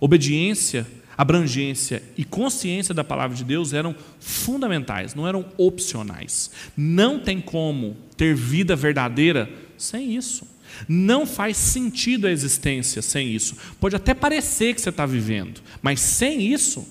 [0.00, 0.86] obediência,
[1.18, 6.50] abrangência e consciência da palavra de Deus eram fundamentais, não eram opcionais.
[6.74, 10.48] Não tem como ter vida verdadeira sem isso.
[10.88, 13.54] Não faz sentido a existência sem isso.
[13.78, 16.88] Pode até parecer que você está vivendo, mas sem isso,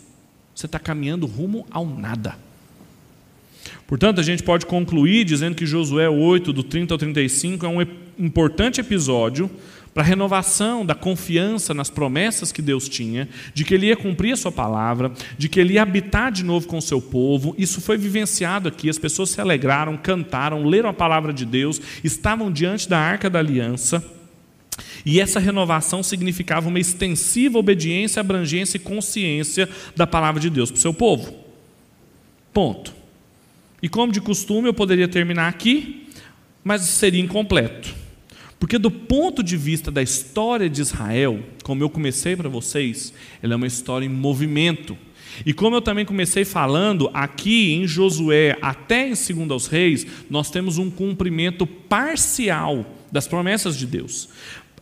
[0.54, 2.51] você está caminhando rumo ao nada.
[3.92, 7.82] Portanto, a gente pode concluir dizendo que Josué 8, do 30 ao 35, é um
[8.18, 9.52] importante episódio
[9.94, 14.32] para a renovação da confiança nas promessas que Deus tinha, de que Ele ia cumprir
[14.32, 17.54] a Sua palavra, de que Ele ia habitar de novo com o seu povo.
[17.58, 22.50] Isso foi vivenciado aqui, as pessoas se alegraram, cantaram, leram a palavra de Deus, estavam
[22.50, 24.02] diante da arca da aliança.
[25.06, 29.68] E essa renovação significava uma extensiva obediência, abrangência e consciência
[29.98, 31.36] da palavra de Deus para o seu povo.
[32.54, 33.01] Ponto.
[33.82, 36.08] E como de costume, eu poderia terminar aqui,
[36.64, 37.96] mas seria incompleto.
[38.60, 43.12] Porque, do ponto de vista da história de Israel, como eu comecei para vocês,
[43.42, 44.96] ela é uma história em movimento.
[45.46, 50.52] E como eu também comecei falando, aqui em Josué, até em 2 aos Reis, nós
[50.52, 54.30] temos um cumprimento parcial das promessas de Deus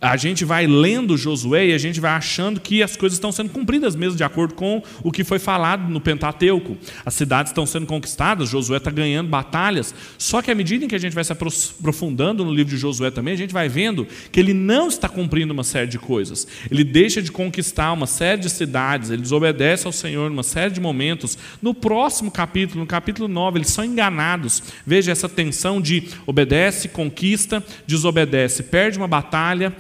[0.02, 3.50] a gente vai lendo Josué e a gente vai achando que as coisas estão sendo
[3.50, 6.78] cumpridas mesmo de acordo com o que foi falado no Pentateuco.
[7.06, 9.94] As cidades estão sendo conquistadas, Josué está ganhando batalhas.
[10.18, 13.12] Só que à medida em que a gente vai se aprofundando no livro de Josué
[13.12, 16.48] também, a gente vai vendo que ele não está cumprindo uma série de coisas.
[16.72, 20.80] Ele deixa de conquistar uma série de cidades, ele desobedece ao Senhor numa série de
[20.80, 21.38] momentos.
[21.62, 24.64] No próximo capítulo, no capítulo 9, eles são enganados.
[24.86, 29.76] Veja essa tensão de obedece, conquista, desobedece, perde uma batalha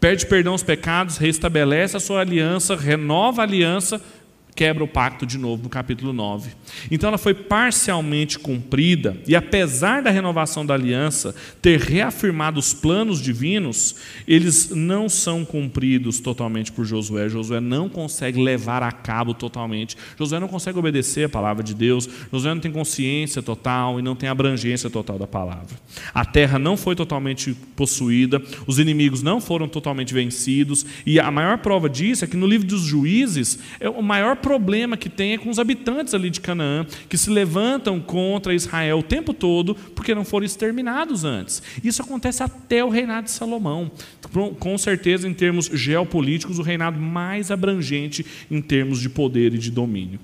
[0.00, 4.00] pede perdão aos pecados, restabelece a sua aliança, renova a aliança,
[4.54, 6.50] quebra o pacto de novo no capítulo 9.
[6.90, 13.20] Então ela foi parcialmente cumprida, e apesar da renovação da aliança ter reafirmado os planos
[13.20, 13.96] divinos,
[14.26, 17.28] eles não são cumpridos totalmente por Josué.
[17.28, 19.96] Josué não consegue levar a cabo totalmente.
[20.18, 22.08] Josué não consegue obedecer a palavra de Deus.
[22.32, 25.76] Josué não tem consciência total e não tem abrangência total da palavra.
[26.12, 31.58] A terra não foi totalmente possuída, os inimigos não foram totalmente vencidos, e a maior
[31.58, 35.38] prova disso é que no livro dos juízes, é o maior problema que tem é
[35.38, 40.14] com os habitantes ali de Canaã, que se levantam contra Israel o tempo todo, porque
[40.14, 41.62] não foram exterminados antes.
[41.84, 43.90] Isso acontece até o reinado de Salomão.
[44.58, 49.70] Com certeza, em termos geopolíticos, o reinado mais abrangente em termos de poder e de
[49.70, 50.20] domínio.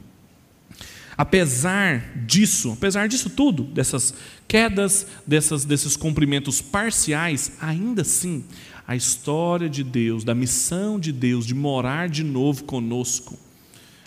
[1.16, 4.14] Apesar disso, apesar disso tudo, dessas
[4.46, 8.44] quedas, dessas, desses cumprimentos parciais, ainda assim,
[8.86, 13.45] a história de Deus, da missão de Deus de morar de novo conosco,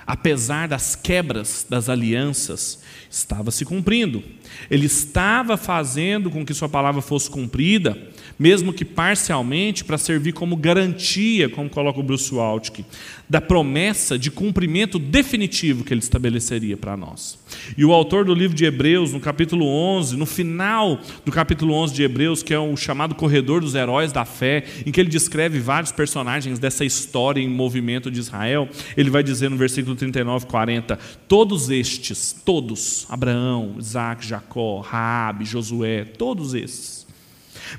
[0.10, 2.80] apesar das quebras das alianças,
[3.12, 4.24] estava se cumprindo.
[4.70, 7.97] Ele estava fazendo com que sua palavra fosse cumprida,
[8.38, 12.86] mesmo que parcialmente, para servir como garantia, como coloca o Bruce Waltke,
[13.30, 17.38] da promessa de cumprimento definitivo que ele estabeleceria para nós.
[17.78, 21.93] E o autor do livro de Hebreus, no capítulo 11, no final do capítulo 11
[21.93, 25.60] de Hebreus, que é o chamado corredor dos heróis da fé, em que ele descreve
[25.60, 30.97] vários personagens dessa história em movimento de Israel, ele vai dizer no versículo 39, 40,
[31.28, 34.49] todos estes, todos, Abraão, Isaac, Jacó,
[34.82, 37.06] Raabe, Josué, todos esses,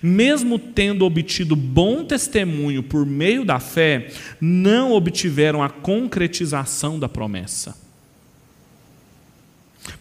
[0.03, 7.77] mesmo tendo obtido bom testemunho por meio da fé, não obtiveram a concretização da promessa.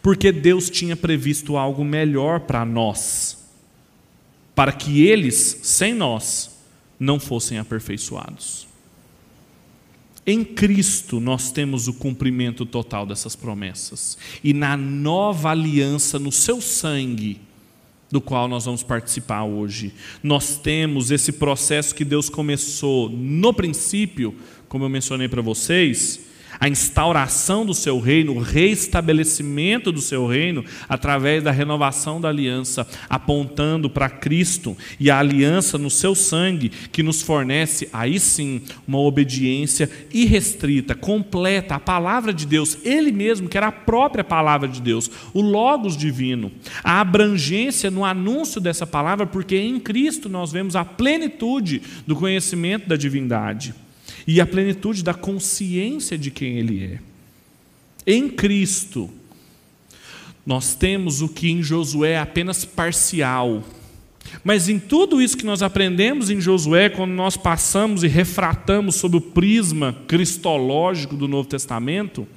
[0.02, 3.38] Porque Deus tinha previsto algo melhor para nós,
[4.54, 6.58] para que eles, sem nós,
[7.00, 8.69] não fossem aperfeiçoados.
[10.30, 16.62] Em Cristo nós temos o cumprimento total dessas promessas, e na nova aliança, no seu
[16.62, 17.42] sangue,
[18.12, 19.92] do qual nós vamos participar hoje.
[20.22, 24.36] Nós temos esse processo que Deus começou no princípio,
[24.68, 26.20] como eu mencionei para vocês,
[26.60, 32.86] a instauração do seu reino, o reestabelecimento do seu reino, através da renovação da aliança,
[33.10, 39.00] apontando para Cristo e a aliança no seu sangue, que nos fornece, aí sim, uma
[39.00, 44.82] obediência irrestrita, completa, a palavra de Deus, Ele mesmo, que era a própria palavra de
[44.82, 46.52] Deus, o Logos divino,
[46.84, 52.88] a abrangência no anúncio dessa palavra, porque em Cristo nós vemos a plenitude do conhecimento
[52.90, 53.74] da divindade
[54.30, 57.00] e a plenitude da consciência de quem Ele é.
[58.06, 59.10] Em Cristo,
[60.46, 63.64] nós temos o que em Josué é apenas parcial.
[64.44, 69.18] Mas em tudo isso que nós aprendemos em Josué, quando nós passamos e refratamos sobre
[69.18, 72.28] o prisma cristológico do Novo Testamento,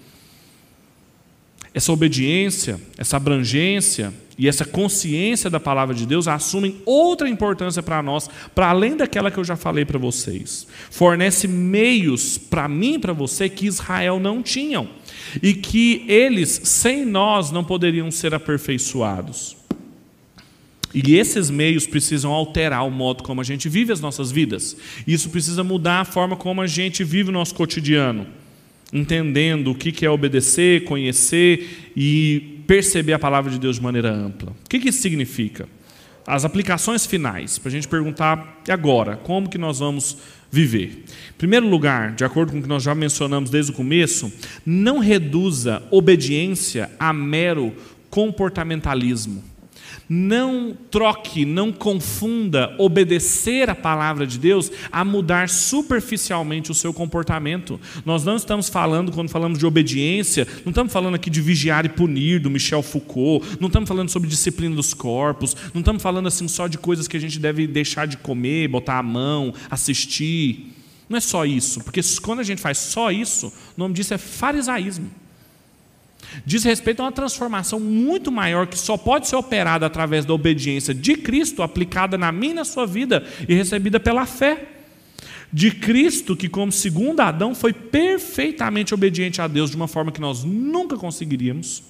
[1.74, 8.02] essa obediência, essa abrangência e essa consciência da palavra de Deus assumem outra importância para
[8.02, 10.66] nós, para além daquela que eu já falei para vocês.
[10.90, 14.88] Fornece meios para mim e para você que Israel não tinham
[15.42, 19.56] e que eles, sem nós, não poderiam ser aperfeiçoados.
[20.94, 24.76] E esses meios precisam alterar o modo como a gente vive as nossas vidas.
[25.06, 28.41] Isso precisa mudar a forma como a gente vive o nosso cotidiano
[28.92, 34.50] entendendo o que é obedecer, conhecer e perceber a palavra de Deus de maneira ampla.
[34.50, 35.68] O que isso significa?
[36.26, 40.18] As aplicações finais, para a gente perguntar agora, como que nós vamos
[40.50, 41.04] viver?
[41.30, 44.32] Em primeiro lugar, de acordo com o que nós já mencionamos desde o começo,
[44.64, 47.72] não reduza obediência a mero
[48.08, 49.51] comportamentalismo.
[50.14, 57.80] Não troque, não confunda obedecer a palavra de Deus a mudar superficialmente o seu comportamento.
[58.04, 61.88] Nós não estamos falando, quando falamos de obediência, não estamos falando aqui de vigiar e
[61.88, 66.46] punir, do Michel Foucault, não estamos falando sobre disciplina dos corpos, não estamos falando assim
[66.46, 70.74] só de coisas que a gente deve deixar de comer, botar a mão, assistir.
[71.08, 74.18] Não é só isso, porque quando a gente faz só isso, o nome disso é
[74.18, 75.21] farisaísmo
[76.44, 80.94] diz respeito a uma transformação muito maior que só pode ser operada através da obediência
[80.94, 84.68] de Cristo, aplicada na minha e na sua vida e recebida pela fé.
[85.52, 90.20] De Cristo, que, como segundo Adão, foi perfeitamente obediente a Deus de uma forma que
[90.20, 91.82] nós nunca conseguiríamos,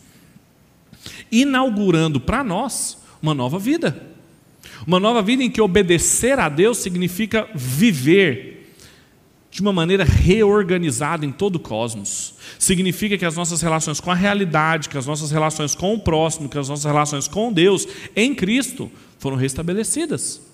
[1.30, 4.11] inaugurando para nós uma nova vida.
[4.85, 8.61] Uma nova vida em que obedecer a Deus significa viver
[9.53, 12.34] de uma maneira reorganizada em todo o cosmos.
[12.59, 16.48] Significa que as nossas relações com a realidade, que as nossas relações com o próximo,
[16.48, 17.86] que as nossas relações com Deus
[18.16, 20.51] em Cristo foram restabelecidas.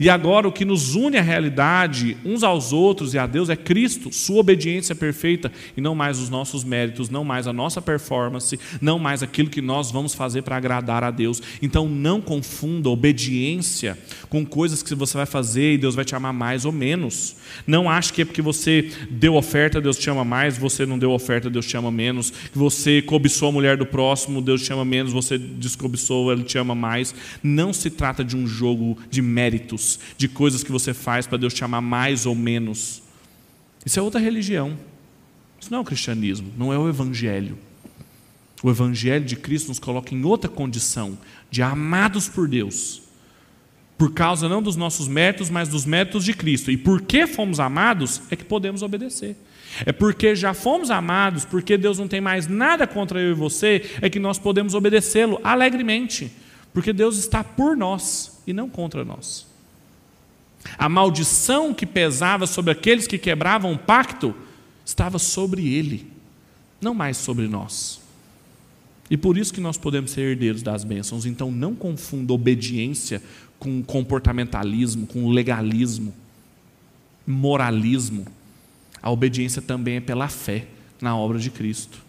[0.00, 3.54] E agora o que nos une à realidade, uns aos outros e a Deus é
[3.54, 8.58] Cristo, sua obediência perfeita e não mais os nossos méritos, não mais a nossa performance,
[8.80, 11.42] não mais aquilo que nós vamos fazer para agradar a Deus.
[11.60, 13.98] Então não confunda obediência
[14.30, 17.36] com coisas que você vai fazer e Deus vai te amar mais ou menos.
[17.66, 21.10] Não ache que é porque você deu oferta, Deus te ama mais, você não deu
[21.10, 24.84] oferta, Deus te ama menos, que você cobiçou a mulher do próximo, Deus te ama
[24.84, 27.14] menos, você descobiçou, ele te ama mais.
[27.42, 31.54] Não se trata de um jogo de méritos de coisas que você faz para Deus
[31.54, 33.02] te amar mais ou menos.
[33.84, 34.76] Isso é outra religião.
[35.60, 37.58] Isso não é o cristianismo, não é o evangelho.
[38.62, 41.18] O evangelho de Cristo nos coloca em outra condição,
[41.50, 43.02] de amados por Deus.
[43.96, 46.70] Por causa não dos nossos méritos, mas dos méritos de Cristo.
[46.70, 49.36] E porque fomos amados, é que podemos obedecer.
[49.84, 53.90] É porque já fomos amados, porque Deus não tem mais nada contra eu e você,
[54.00, 56.32] é que nós podemos obedecê-lo alegremente.
[56.72, 59.49] Porque Deus está por nós e não contra nós.
[60.78, 64.34] A maldição que pesava sobre aqueles que quebravam o pacto
[64.84, 66.06] estava sobre ele,
[66.80, 68.00] não mais sobre nós.
[69.10, 71.26] E por isso que nós podemos ser herdeiros das bênçãos.
[71.26, 73.20] Então não confunda obediência
[73.58, 76.14] com comportamentalismo, com legalismo,
[77.26, 78.26] moralismo.
[79.02, 80.66] A obediência também é pela fé
[81.00, 82.00] na obra de Cristo.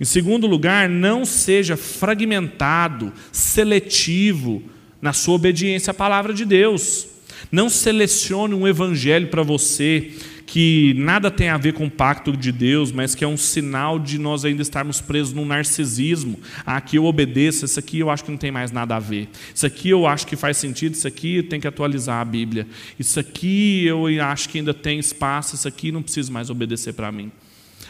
[0.00, 4.62] Em segundo lugar, não seja fragmentado, seletivo
[5.00, 7.06] na sua obediência à palavra de Deus.
[7.50, 10.12] Não selecione um evangelho para você
[10.50, 14.00] que nada tem a ver com o pacto de Deus, mas que é um sinal
[14.00, 16.40] de nós ainda estarmos presos num narcisismo.
[16.66, 19.28] Ah, aqui eu obedeço, isso aqui eu acho que não tem mais nada a ver.
[19.54, 22.66] Isso aqui eu acho que faz sentido, isso aqui tem que atualizar a Bíblia.
[22.98, 27.12] Isso aqui eu acho que ainda tem espaço, isso aqui não precisa mais obedecer para
[27.12, 27.30] mim.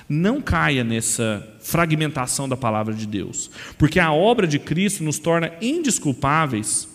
[0.06, 5.50] Não caia nessa fragmentação da palavra de Deus, porque a obra de Cristo nos torna
[5.62, 6.89] indisculpáveis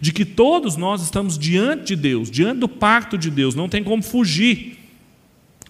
[0.00, 3.82] de que todos nós estamos diante de Deus, diante do pacto de Deus, não tem
[3.82, 4.78] como fugir.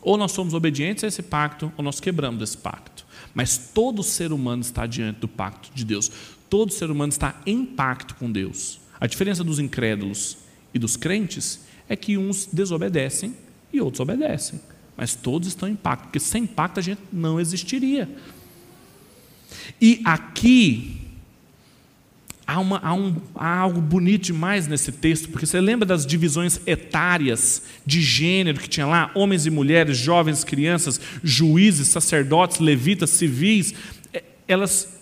[0.00, 3.06] Ou nós somos obedientes a esse pacto, ou nós quebramos esse pacto.
[3.34, 6.10] Mas todo ser humano está diante do pacto de Deus.
[6.50, 8.80] Todo ser humano está em pacto com Deus.
[9.00, 10.36] A diferença dos incrédulos
[10.72, 13.34] e dos crentes é que uns desobedecem
[13.72, 14.60] e outros obedecem.
[14.96, 18.08] mas todos estão em pacto, porque sem pacto a gente não existiria.
[19.80, 21.03] E aqui
[22.46, 26.60] há, uma, há, um, há algo bonito demais nesse texto, porque você lembra das divisões
[26.66, 29.10] etárias de gênero que tinha lá?
[29.14, 33.74] Homens e mulheres, jovens, crianças, juízes, sacerdotes, levitas, civis.
[34.12, 35.00] É, elas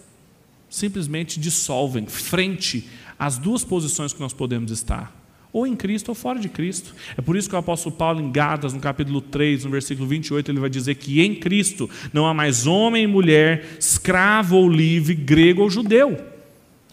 [0.69, 2.89] simplesmente dissolvem frente
[3.19, 5.23] às duas posições que nós podemos estar
[5.53, 6.95] ou em Cristo ou fora de Cristo.
[7.17, 10.51] É por isso que o apóstolo Paulo, em Gálatas, no capítulo 3, no versículo 28,
[10.51, 15.15] ele vai dizer que em Cristo não há mais homem e mulher, escravo ou livre,
[15.15, 16.32] grego ou judeu.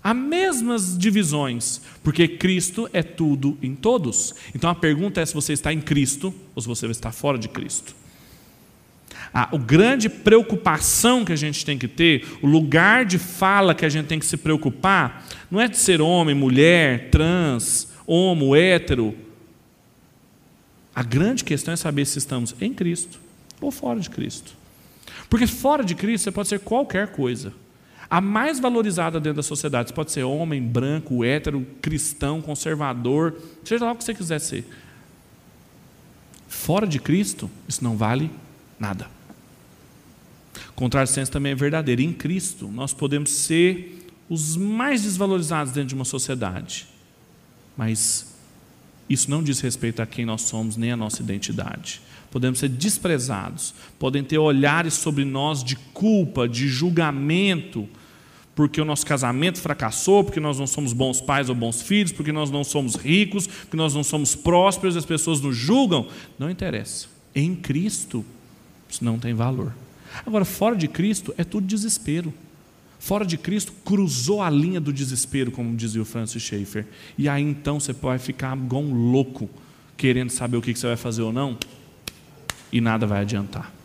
[0.03, 4.33] Há mesmas divisões, porque Cristo é tudo em todos.
[4.55, 7.49] Então a pergunta é se você está em Cristo ou se você está fora de
[7.49, 7.95] Cristo.
[9.33, 13.89] A, grande preocupação que a gente tem que ter, o lugar de fala que a
[13.89, 19.15] gente tem que se preocupar, não é de ser homem, mulher, trans, homo, hétero.
[20.95, 23.19] A grande questão é saber se estamos em Cristo
[23.61, 24.53] ou fora de Cristo.
[25.29, 27.53] Porque fora de Cristo você pode ser qualquer coisa.
[28.09, 33.85] A mais valorizada dentro da sociedade, você pode ser homem, branco, hétero, cristão, conservador, seja
[33.85, 34.65] lá o que você quiser ser.
[36.47, 38.31] Fora de Cristo, isso não vale
[38.79, 39.07] nada.
[41.07, 42.01] Senso também é verdadeiro.
[42.01, 46.87] Em Cristo, nós podemos ser os mais desvalorizados dentro de uma sociedade.
[47.77, 48.33] Mas
[49.09, 52.01] isso não diz respeito a quem nós somos, nem a nossa identidade.
[52.31, 57.89] Podemos ser desprezados, podem ter olhares sobre nós de culpa, de julgamento,
[58.59, 62.29] porque o nosso casamento fracassou, porque nós não somos bons pais ou bons filhos, porque
[62.29, 66.09] nós não somos ricos, porque nós não somos prósperos, as pessoas nos julgam.
[66.37, 67.07] Não interessa.
[67.33, 68.25] Em Cristo,
[68.89, 69.73] isso não tem valor.
[70.25, 72.33] Agora, fora de Cristo, é tudo desespero
[72.99, 76.85] fora de Cristo, cruzou a linha do desespero, como dizia o Francis Schaeffer.
[77.17, 79.49] E aí então você pode ficar igual um louco,
[79.95, 81.57] querendo saber o que você vai fazer ou não,
[82.73, 83.78] e nada vai adiantar.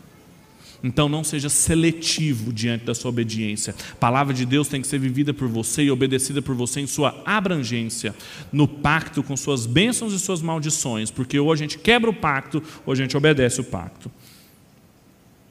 [0.83, 3.75] Então não seja seletivo diante da sua obediência.
[3.91, 6.87] A palavra de Deus tem que ser vivida por você e obedecida por você em
[6.87, 8.15] sua abrangência,
[8.51, 12.61] no pacto com suas bênçãos e suas maldições, porque ou a gente quebra o pacto
[12.85, 14.11] ou a gente obedece o pacto.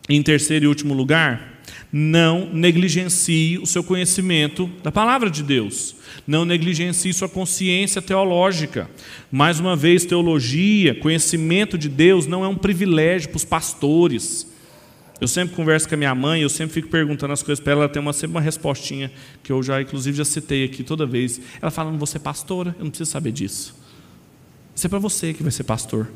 [0.09, 1.55] Em terceiro e último lugar,
[1.91, 5.97] não negligencie o seu conhecimento da palavra de Deus.
[6.27, 8.91] Não negligencie sua consciência teológica.
[9.31, 14.53] Mais uma vez, teologia, conhecimento de Deus não é um privilégio para os pastores.
[15.21, 17.83] Eu sempre converso com a minha mãe, eu sempre fico perguntando as coisas para ela,
[17.83, 19.13] ela tem uma, sempre uma respostinha
[19.43, 21.41] que eu já, inclusive, já citei aqui toda vez.
[21.63, 23.75] Ela fala: Não vou ser pastora, eu não preciso saber disso.
[24.75, 26.11] Isso é para você que vai ser pastor.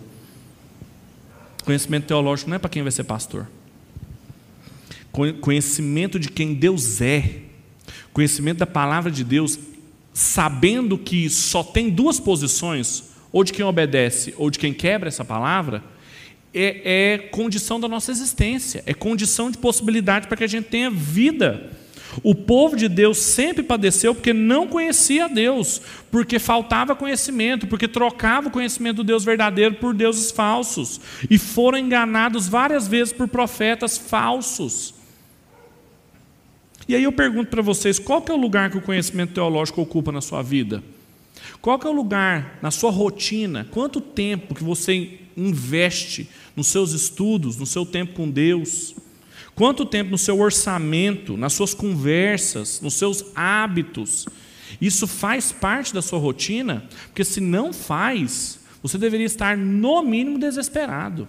[1.65, 3.47] Conhecimento teológico não é para quem vai ser pastor
[5.41, 7.41] conhecimento de quem Deus é,
[8.13, 9.59] conhecimento da palavra de Deus,
[10.13, 15.25] sabendo que só tem duas posições, ou de quem obedece ou de quem quebra essa
[15.25, 15.83] palavra,
[16.59, 20.91] é, é condição da nossa existência, é condição de possibilidade para que a gente tenha
[20.91, 21.71] vida.
[22.23, 25.81] O povo de Deus sempre padeceu porque não conhecia Deus,
[26.11, 31.01] porque faltava conhecimento, porque trocava o conhecimento do Deus verdadeiro por deuses falsos,
[31.31, 34.95] e foram enganados várias vezes por profetas falsos.
[36.89, 39.83] E aí eu pergunto para vocês, qual que é o lugar que o conhecimento teológico
[39.83, 40.83] ocupa na sua vida?
[41.61, 43.67] Qual que é o lugar na sua rotina?
[43.71, 46.29] Quanto tempo que você investe
[46.59, 48.95] nos seus estudos, no seu tempo com Deus?
[49.55, 54.27] Quanto tempo no seu orçamento, nas suas conversas, nos seus hábitos?
[54.81, 56.85] Isso faz parte da sua rotina?
[57.07, 61.29] Porque se não faz, você deveria estar no mínimo desesperado.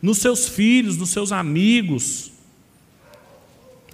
[0.00, 2.32] Nos seus filhos, nos seus amigos,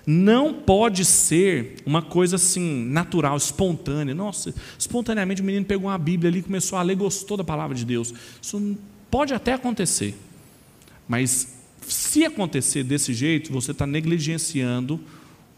[0.06, 4.14] não pode ser uma coisa assim, natural, espontânea.
[4.14, 7.84] Nossa, espontaneamente o menino pegou uma Bíblia ali, começou a ler, gostou da palavra de
[7.84, 8.12] Deus.
[8.40, 8.76] Isso
[9.12, 10.14] pode até acontecer.
[11.06, 14.98] Mas se acontecer desse jeito, você está negligenciando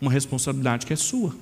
[0.00, 1.32] uma responsabilidade que é sua.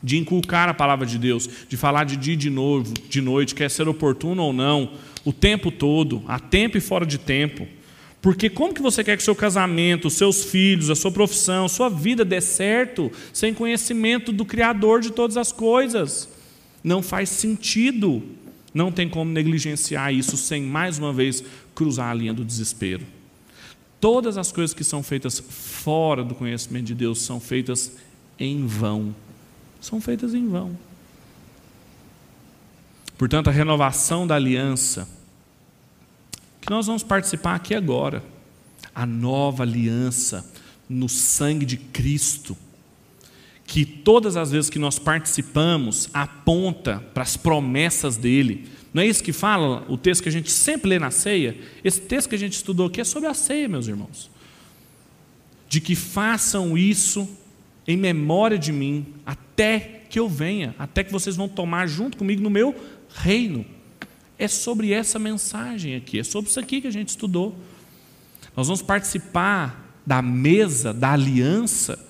[0.00, 3.56] De inculcar a palavra de Deus, de falar de dia e de novo, de noite,
[3.56, 4.92] quer ser oportuno ou não,
[5.24, 7.66] o tempo todo, a tempo e fora de tempo.
[8.22, 11.64] Porque como que você quer que o seu casamento, os seus filhos, a sua profissão,
[11.64, 16.28] a sua vida dê certo sem conhecimento do Criador de todas as coisas?
[16.84, 18.22] Não faz sentido.
[18.76, 21.42] Não tem como negligenciar isso sem, mais uma vez,
[21.74, 23.06] cruzar a linha do desespero.
[23.98, 27.92] Todas as coisas que são feitas fora do conhecimento de Deus são feitas
[28.38, 29.16] em vão.
[29.80, 30.76] São feitas em vão.
[33.16, 35.08] Portanto, a renovação da aliança
[36.60, 38.22] que nós vamos participar aqui agora.
[38.94, 40.44] A nova aliança
[40.86, 42.54] no sangue de Cristo,
[43.66, 49.22] que todas as vezes que nós participamos aponta para as promessas dele, Não é isso
[49.22, 51.54] que fala o texto que a gente sempre lê na ceia?
[51.84, 54.30] Esse texto que a gente estudou aqui é sobre a ceia, meus irmãos.
[55.68, 57.28] De que façam isso
[57.86, 62.42] em memória de mim, até que eu venha, até que vocês vão tomar junto comigo
[62.42, 62.74] no meu
[63.16, 63.66] reino.
[64.38, 67.54] É sobre essa mensagem aqui, é sobre isso aqui que a gente estudou.
[68.56, 72.02] Nós vamos participar da mesa da aliança,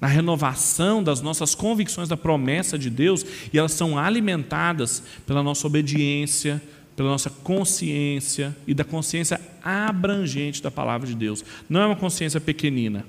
[0.00, 5.66] na renovação das nossas convicções da promessa de Deus, e elas são alimentadas pela nossa
[5.66, 6.62] obediência,
[6.96, 11.44] pela nossa consciência e da consciência abrangente da palavra de Deus.
[11.68, 13.04] Não é uma consciência pequenina.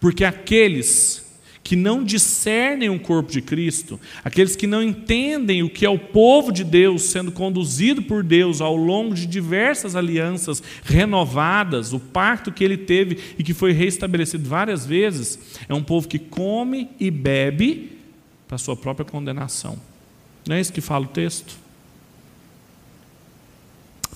[0.00, 1.29] Porque aqueles
[1.62, 5.98] que não discernem o corpo de Cristo, aqueles que não entendem o que é o
[5.98, 12.50] povo de Deus sendo conduzido por Deus ao longo de diversas alianças renovadas, o pacto
[12.50, 15.38] que ele teve e que foi restabelecido várias vezes,
[15.68, 17.98] é um povo que come e bebe
[18.48, 19.78] para sua própria condenação.
[20.48, 21.56] Não é isso que fala o texto?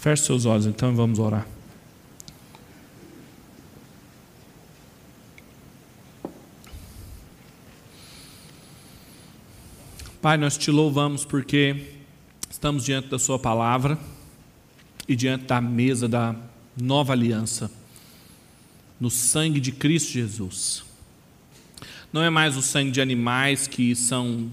[0.01, 1.47] Feche seus olhos então e vamos orar.
[10.25, 11.99] Pai, nós te louvamos porque
[12.49, 13.99] estamos diante da Sua palavra
[15.07, 16.35] e diante da mesa da
[16.81, 17.71] nova aliança,
[18.99, 20.83] no sangue de Cristo Jesus.
[22.11, 24.51] Não é mais o sangue de animais que são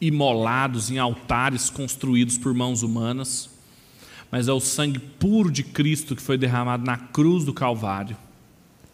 [0.00, 3.50] imolados em altares construídos por mãos humanas,
[4.30, 8.16] mas é o sangue puro de Cristo que foi derramado na cruz do Calvário,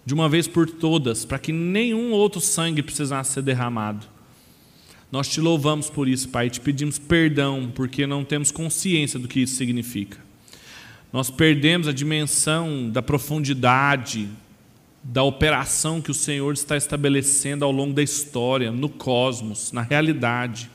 [0.07, 4.07] de uma vez por todas, para que nenhum outro sangue precisasse ser derramado
[5.11, 9.27] nós te louvamos por isso, Pai, e te pedimos perdão porque não temos consciência do
[9.27, 10.19] que isso significa.
[11.13, 14.29] Nós perdemos a dimensão da profundidade
[15.03, 20.71] da operação que o Senhor está estabelecendo ao longo da história, no cosmos, na realidade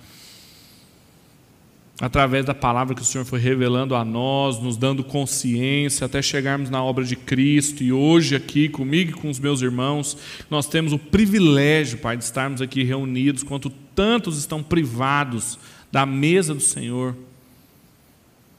[2.00, 6.70] através da palavra que o Senhor foi revelando a nós, nos dando consciência até chegarmos
[6.70, 7.84] na obra de Cristo.
[7.84, 10.18] E hoje, aqui comigo e com os meus irmãos,
[10.50, 15.58] nós temos o privilégio, Pai, de estarmos aqui reunidos, quanto tantos estão privados
[15.90, 17.16] da mesa do Senhor.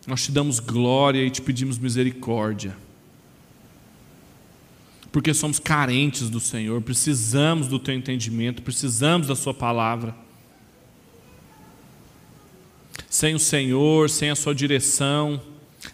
[0.06, 2.74] Nós te damos glória e te pedimos misericórdia.
[5.12, 10.14] Porque somos carentes do Senhor, precisamos do teu entendimento, precisamos da Sua palavra.
[13.16, 15.40] Sem o Senhor, sem a Sua direção,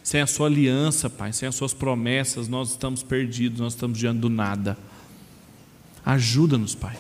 [0.03, 4.19] sem a Sua aliança, Pai, sem as Suas promessas, nós estamos perdidos, nós estamos diante
[4.19, 4.77] do nada.
[6.05, 6.99] Ajuda-nos, Pai.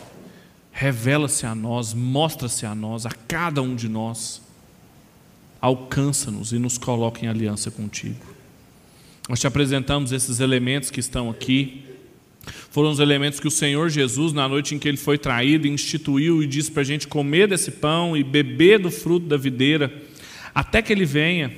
[0.70, 4.40] Revela-se a nós, mostra-se a nós, a cada um de nós.
[5.60, 8.24] Alcança-nos e nos coloca em aliança contigo.
[9.28, 11.82] Nós te apresentamos esses elementos que estão aqui.
[12.70, 16.40] Foram os elementos que o Senhor Jesus, na noite em que ele foi traído, instituiu
[16.44, 20.11] e disse para a gente comer desse pão e beber do fruto da videira
[20.54, 21.52] até que Ele venha,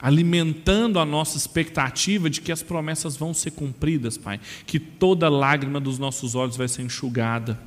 [0.00, 5.80] alimentando a nossa expectativa de que as promessas vão ser cumpridas, Pai, que toda lágrima
[5.80, 7.58] dos nossos olhos vai ser enxugada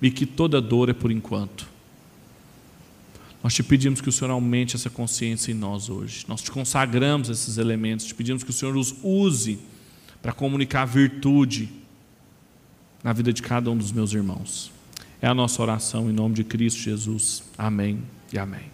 [0.00, 1.70] e que toda dor é por enquanto.
[3.42, 6.24] Nós te pedimos que o Senhor aumente essa consciência em nós hoje.
[6.28, 9.58] Nós te consagramos esses elementos, te pedimos que o Senhor os use
[10.22, 11.68] para comunicar virtude
[13.02, 14.70] na vida de cada um dos meus irmãos.
[15.22, 17.44] É a nossa oração em nome de Cristo Jesus.
[17.56, 18.02] Amém
[18.32, 18.71] e amém.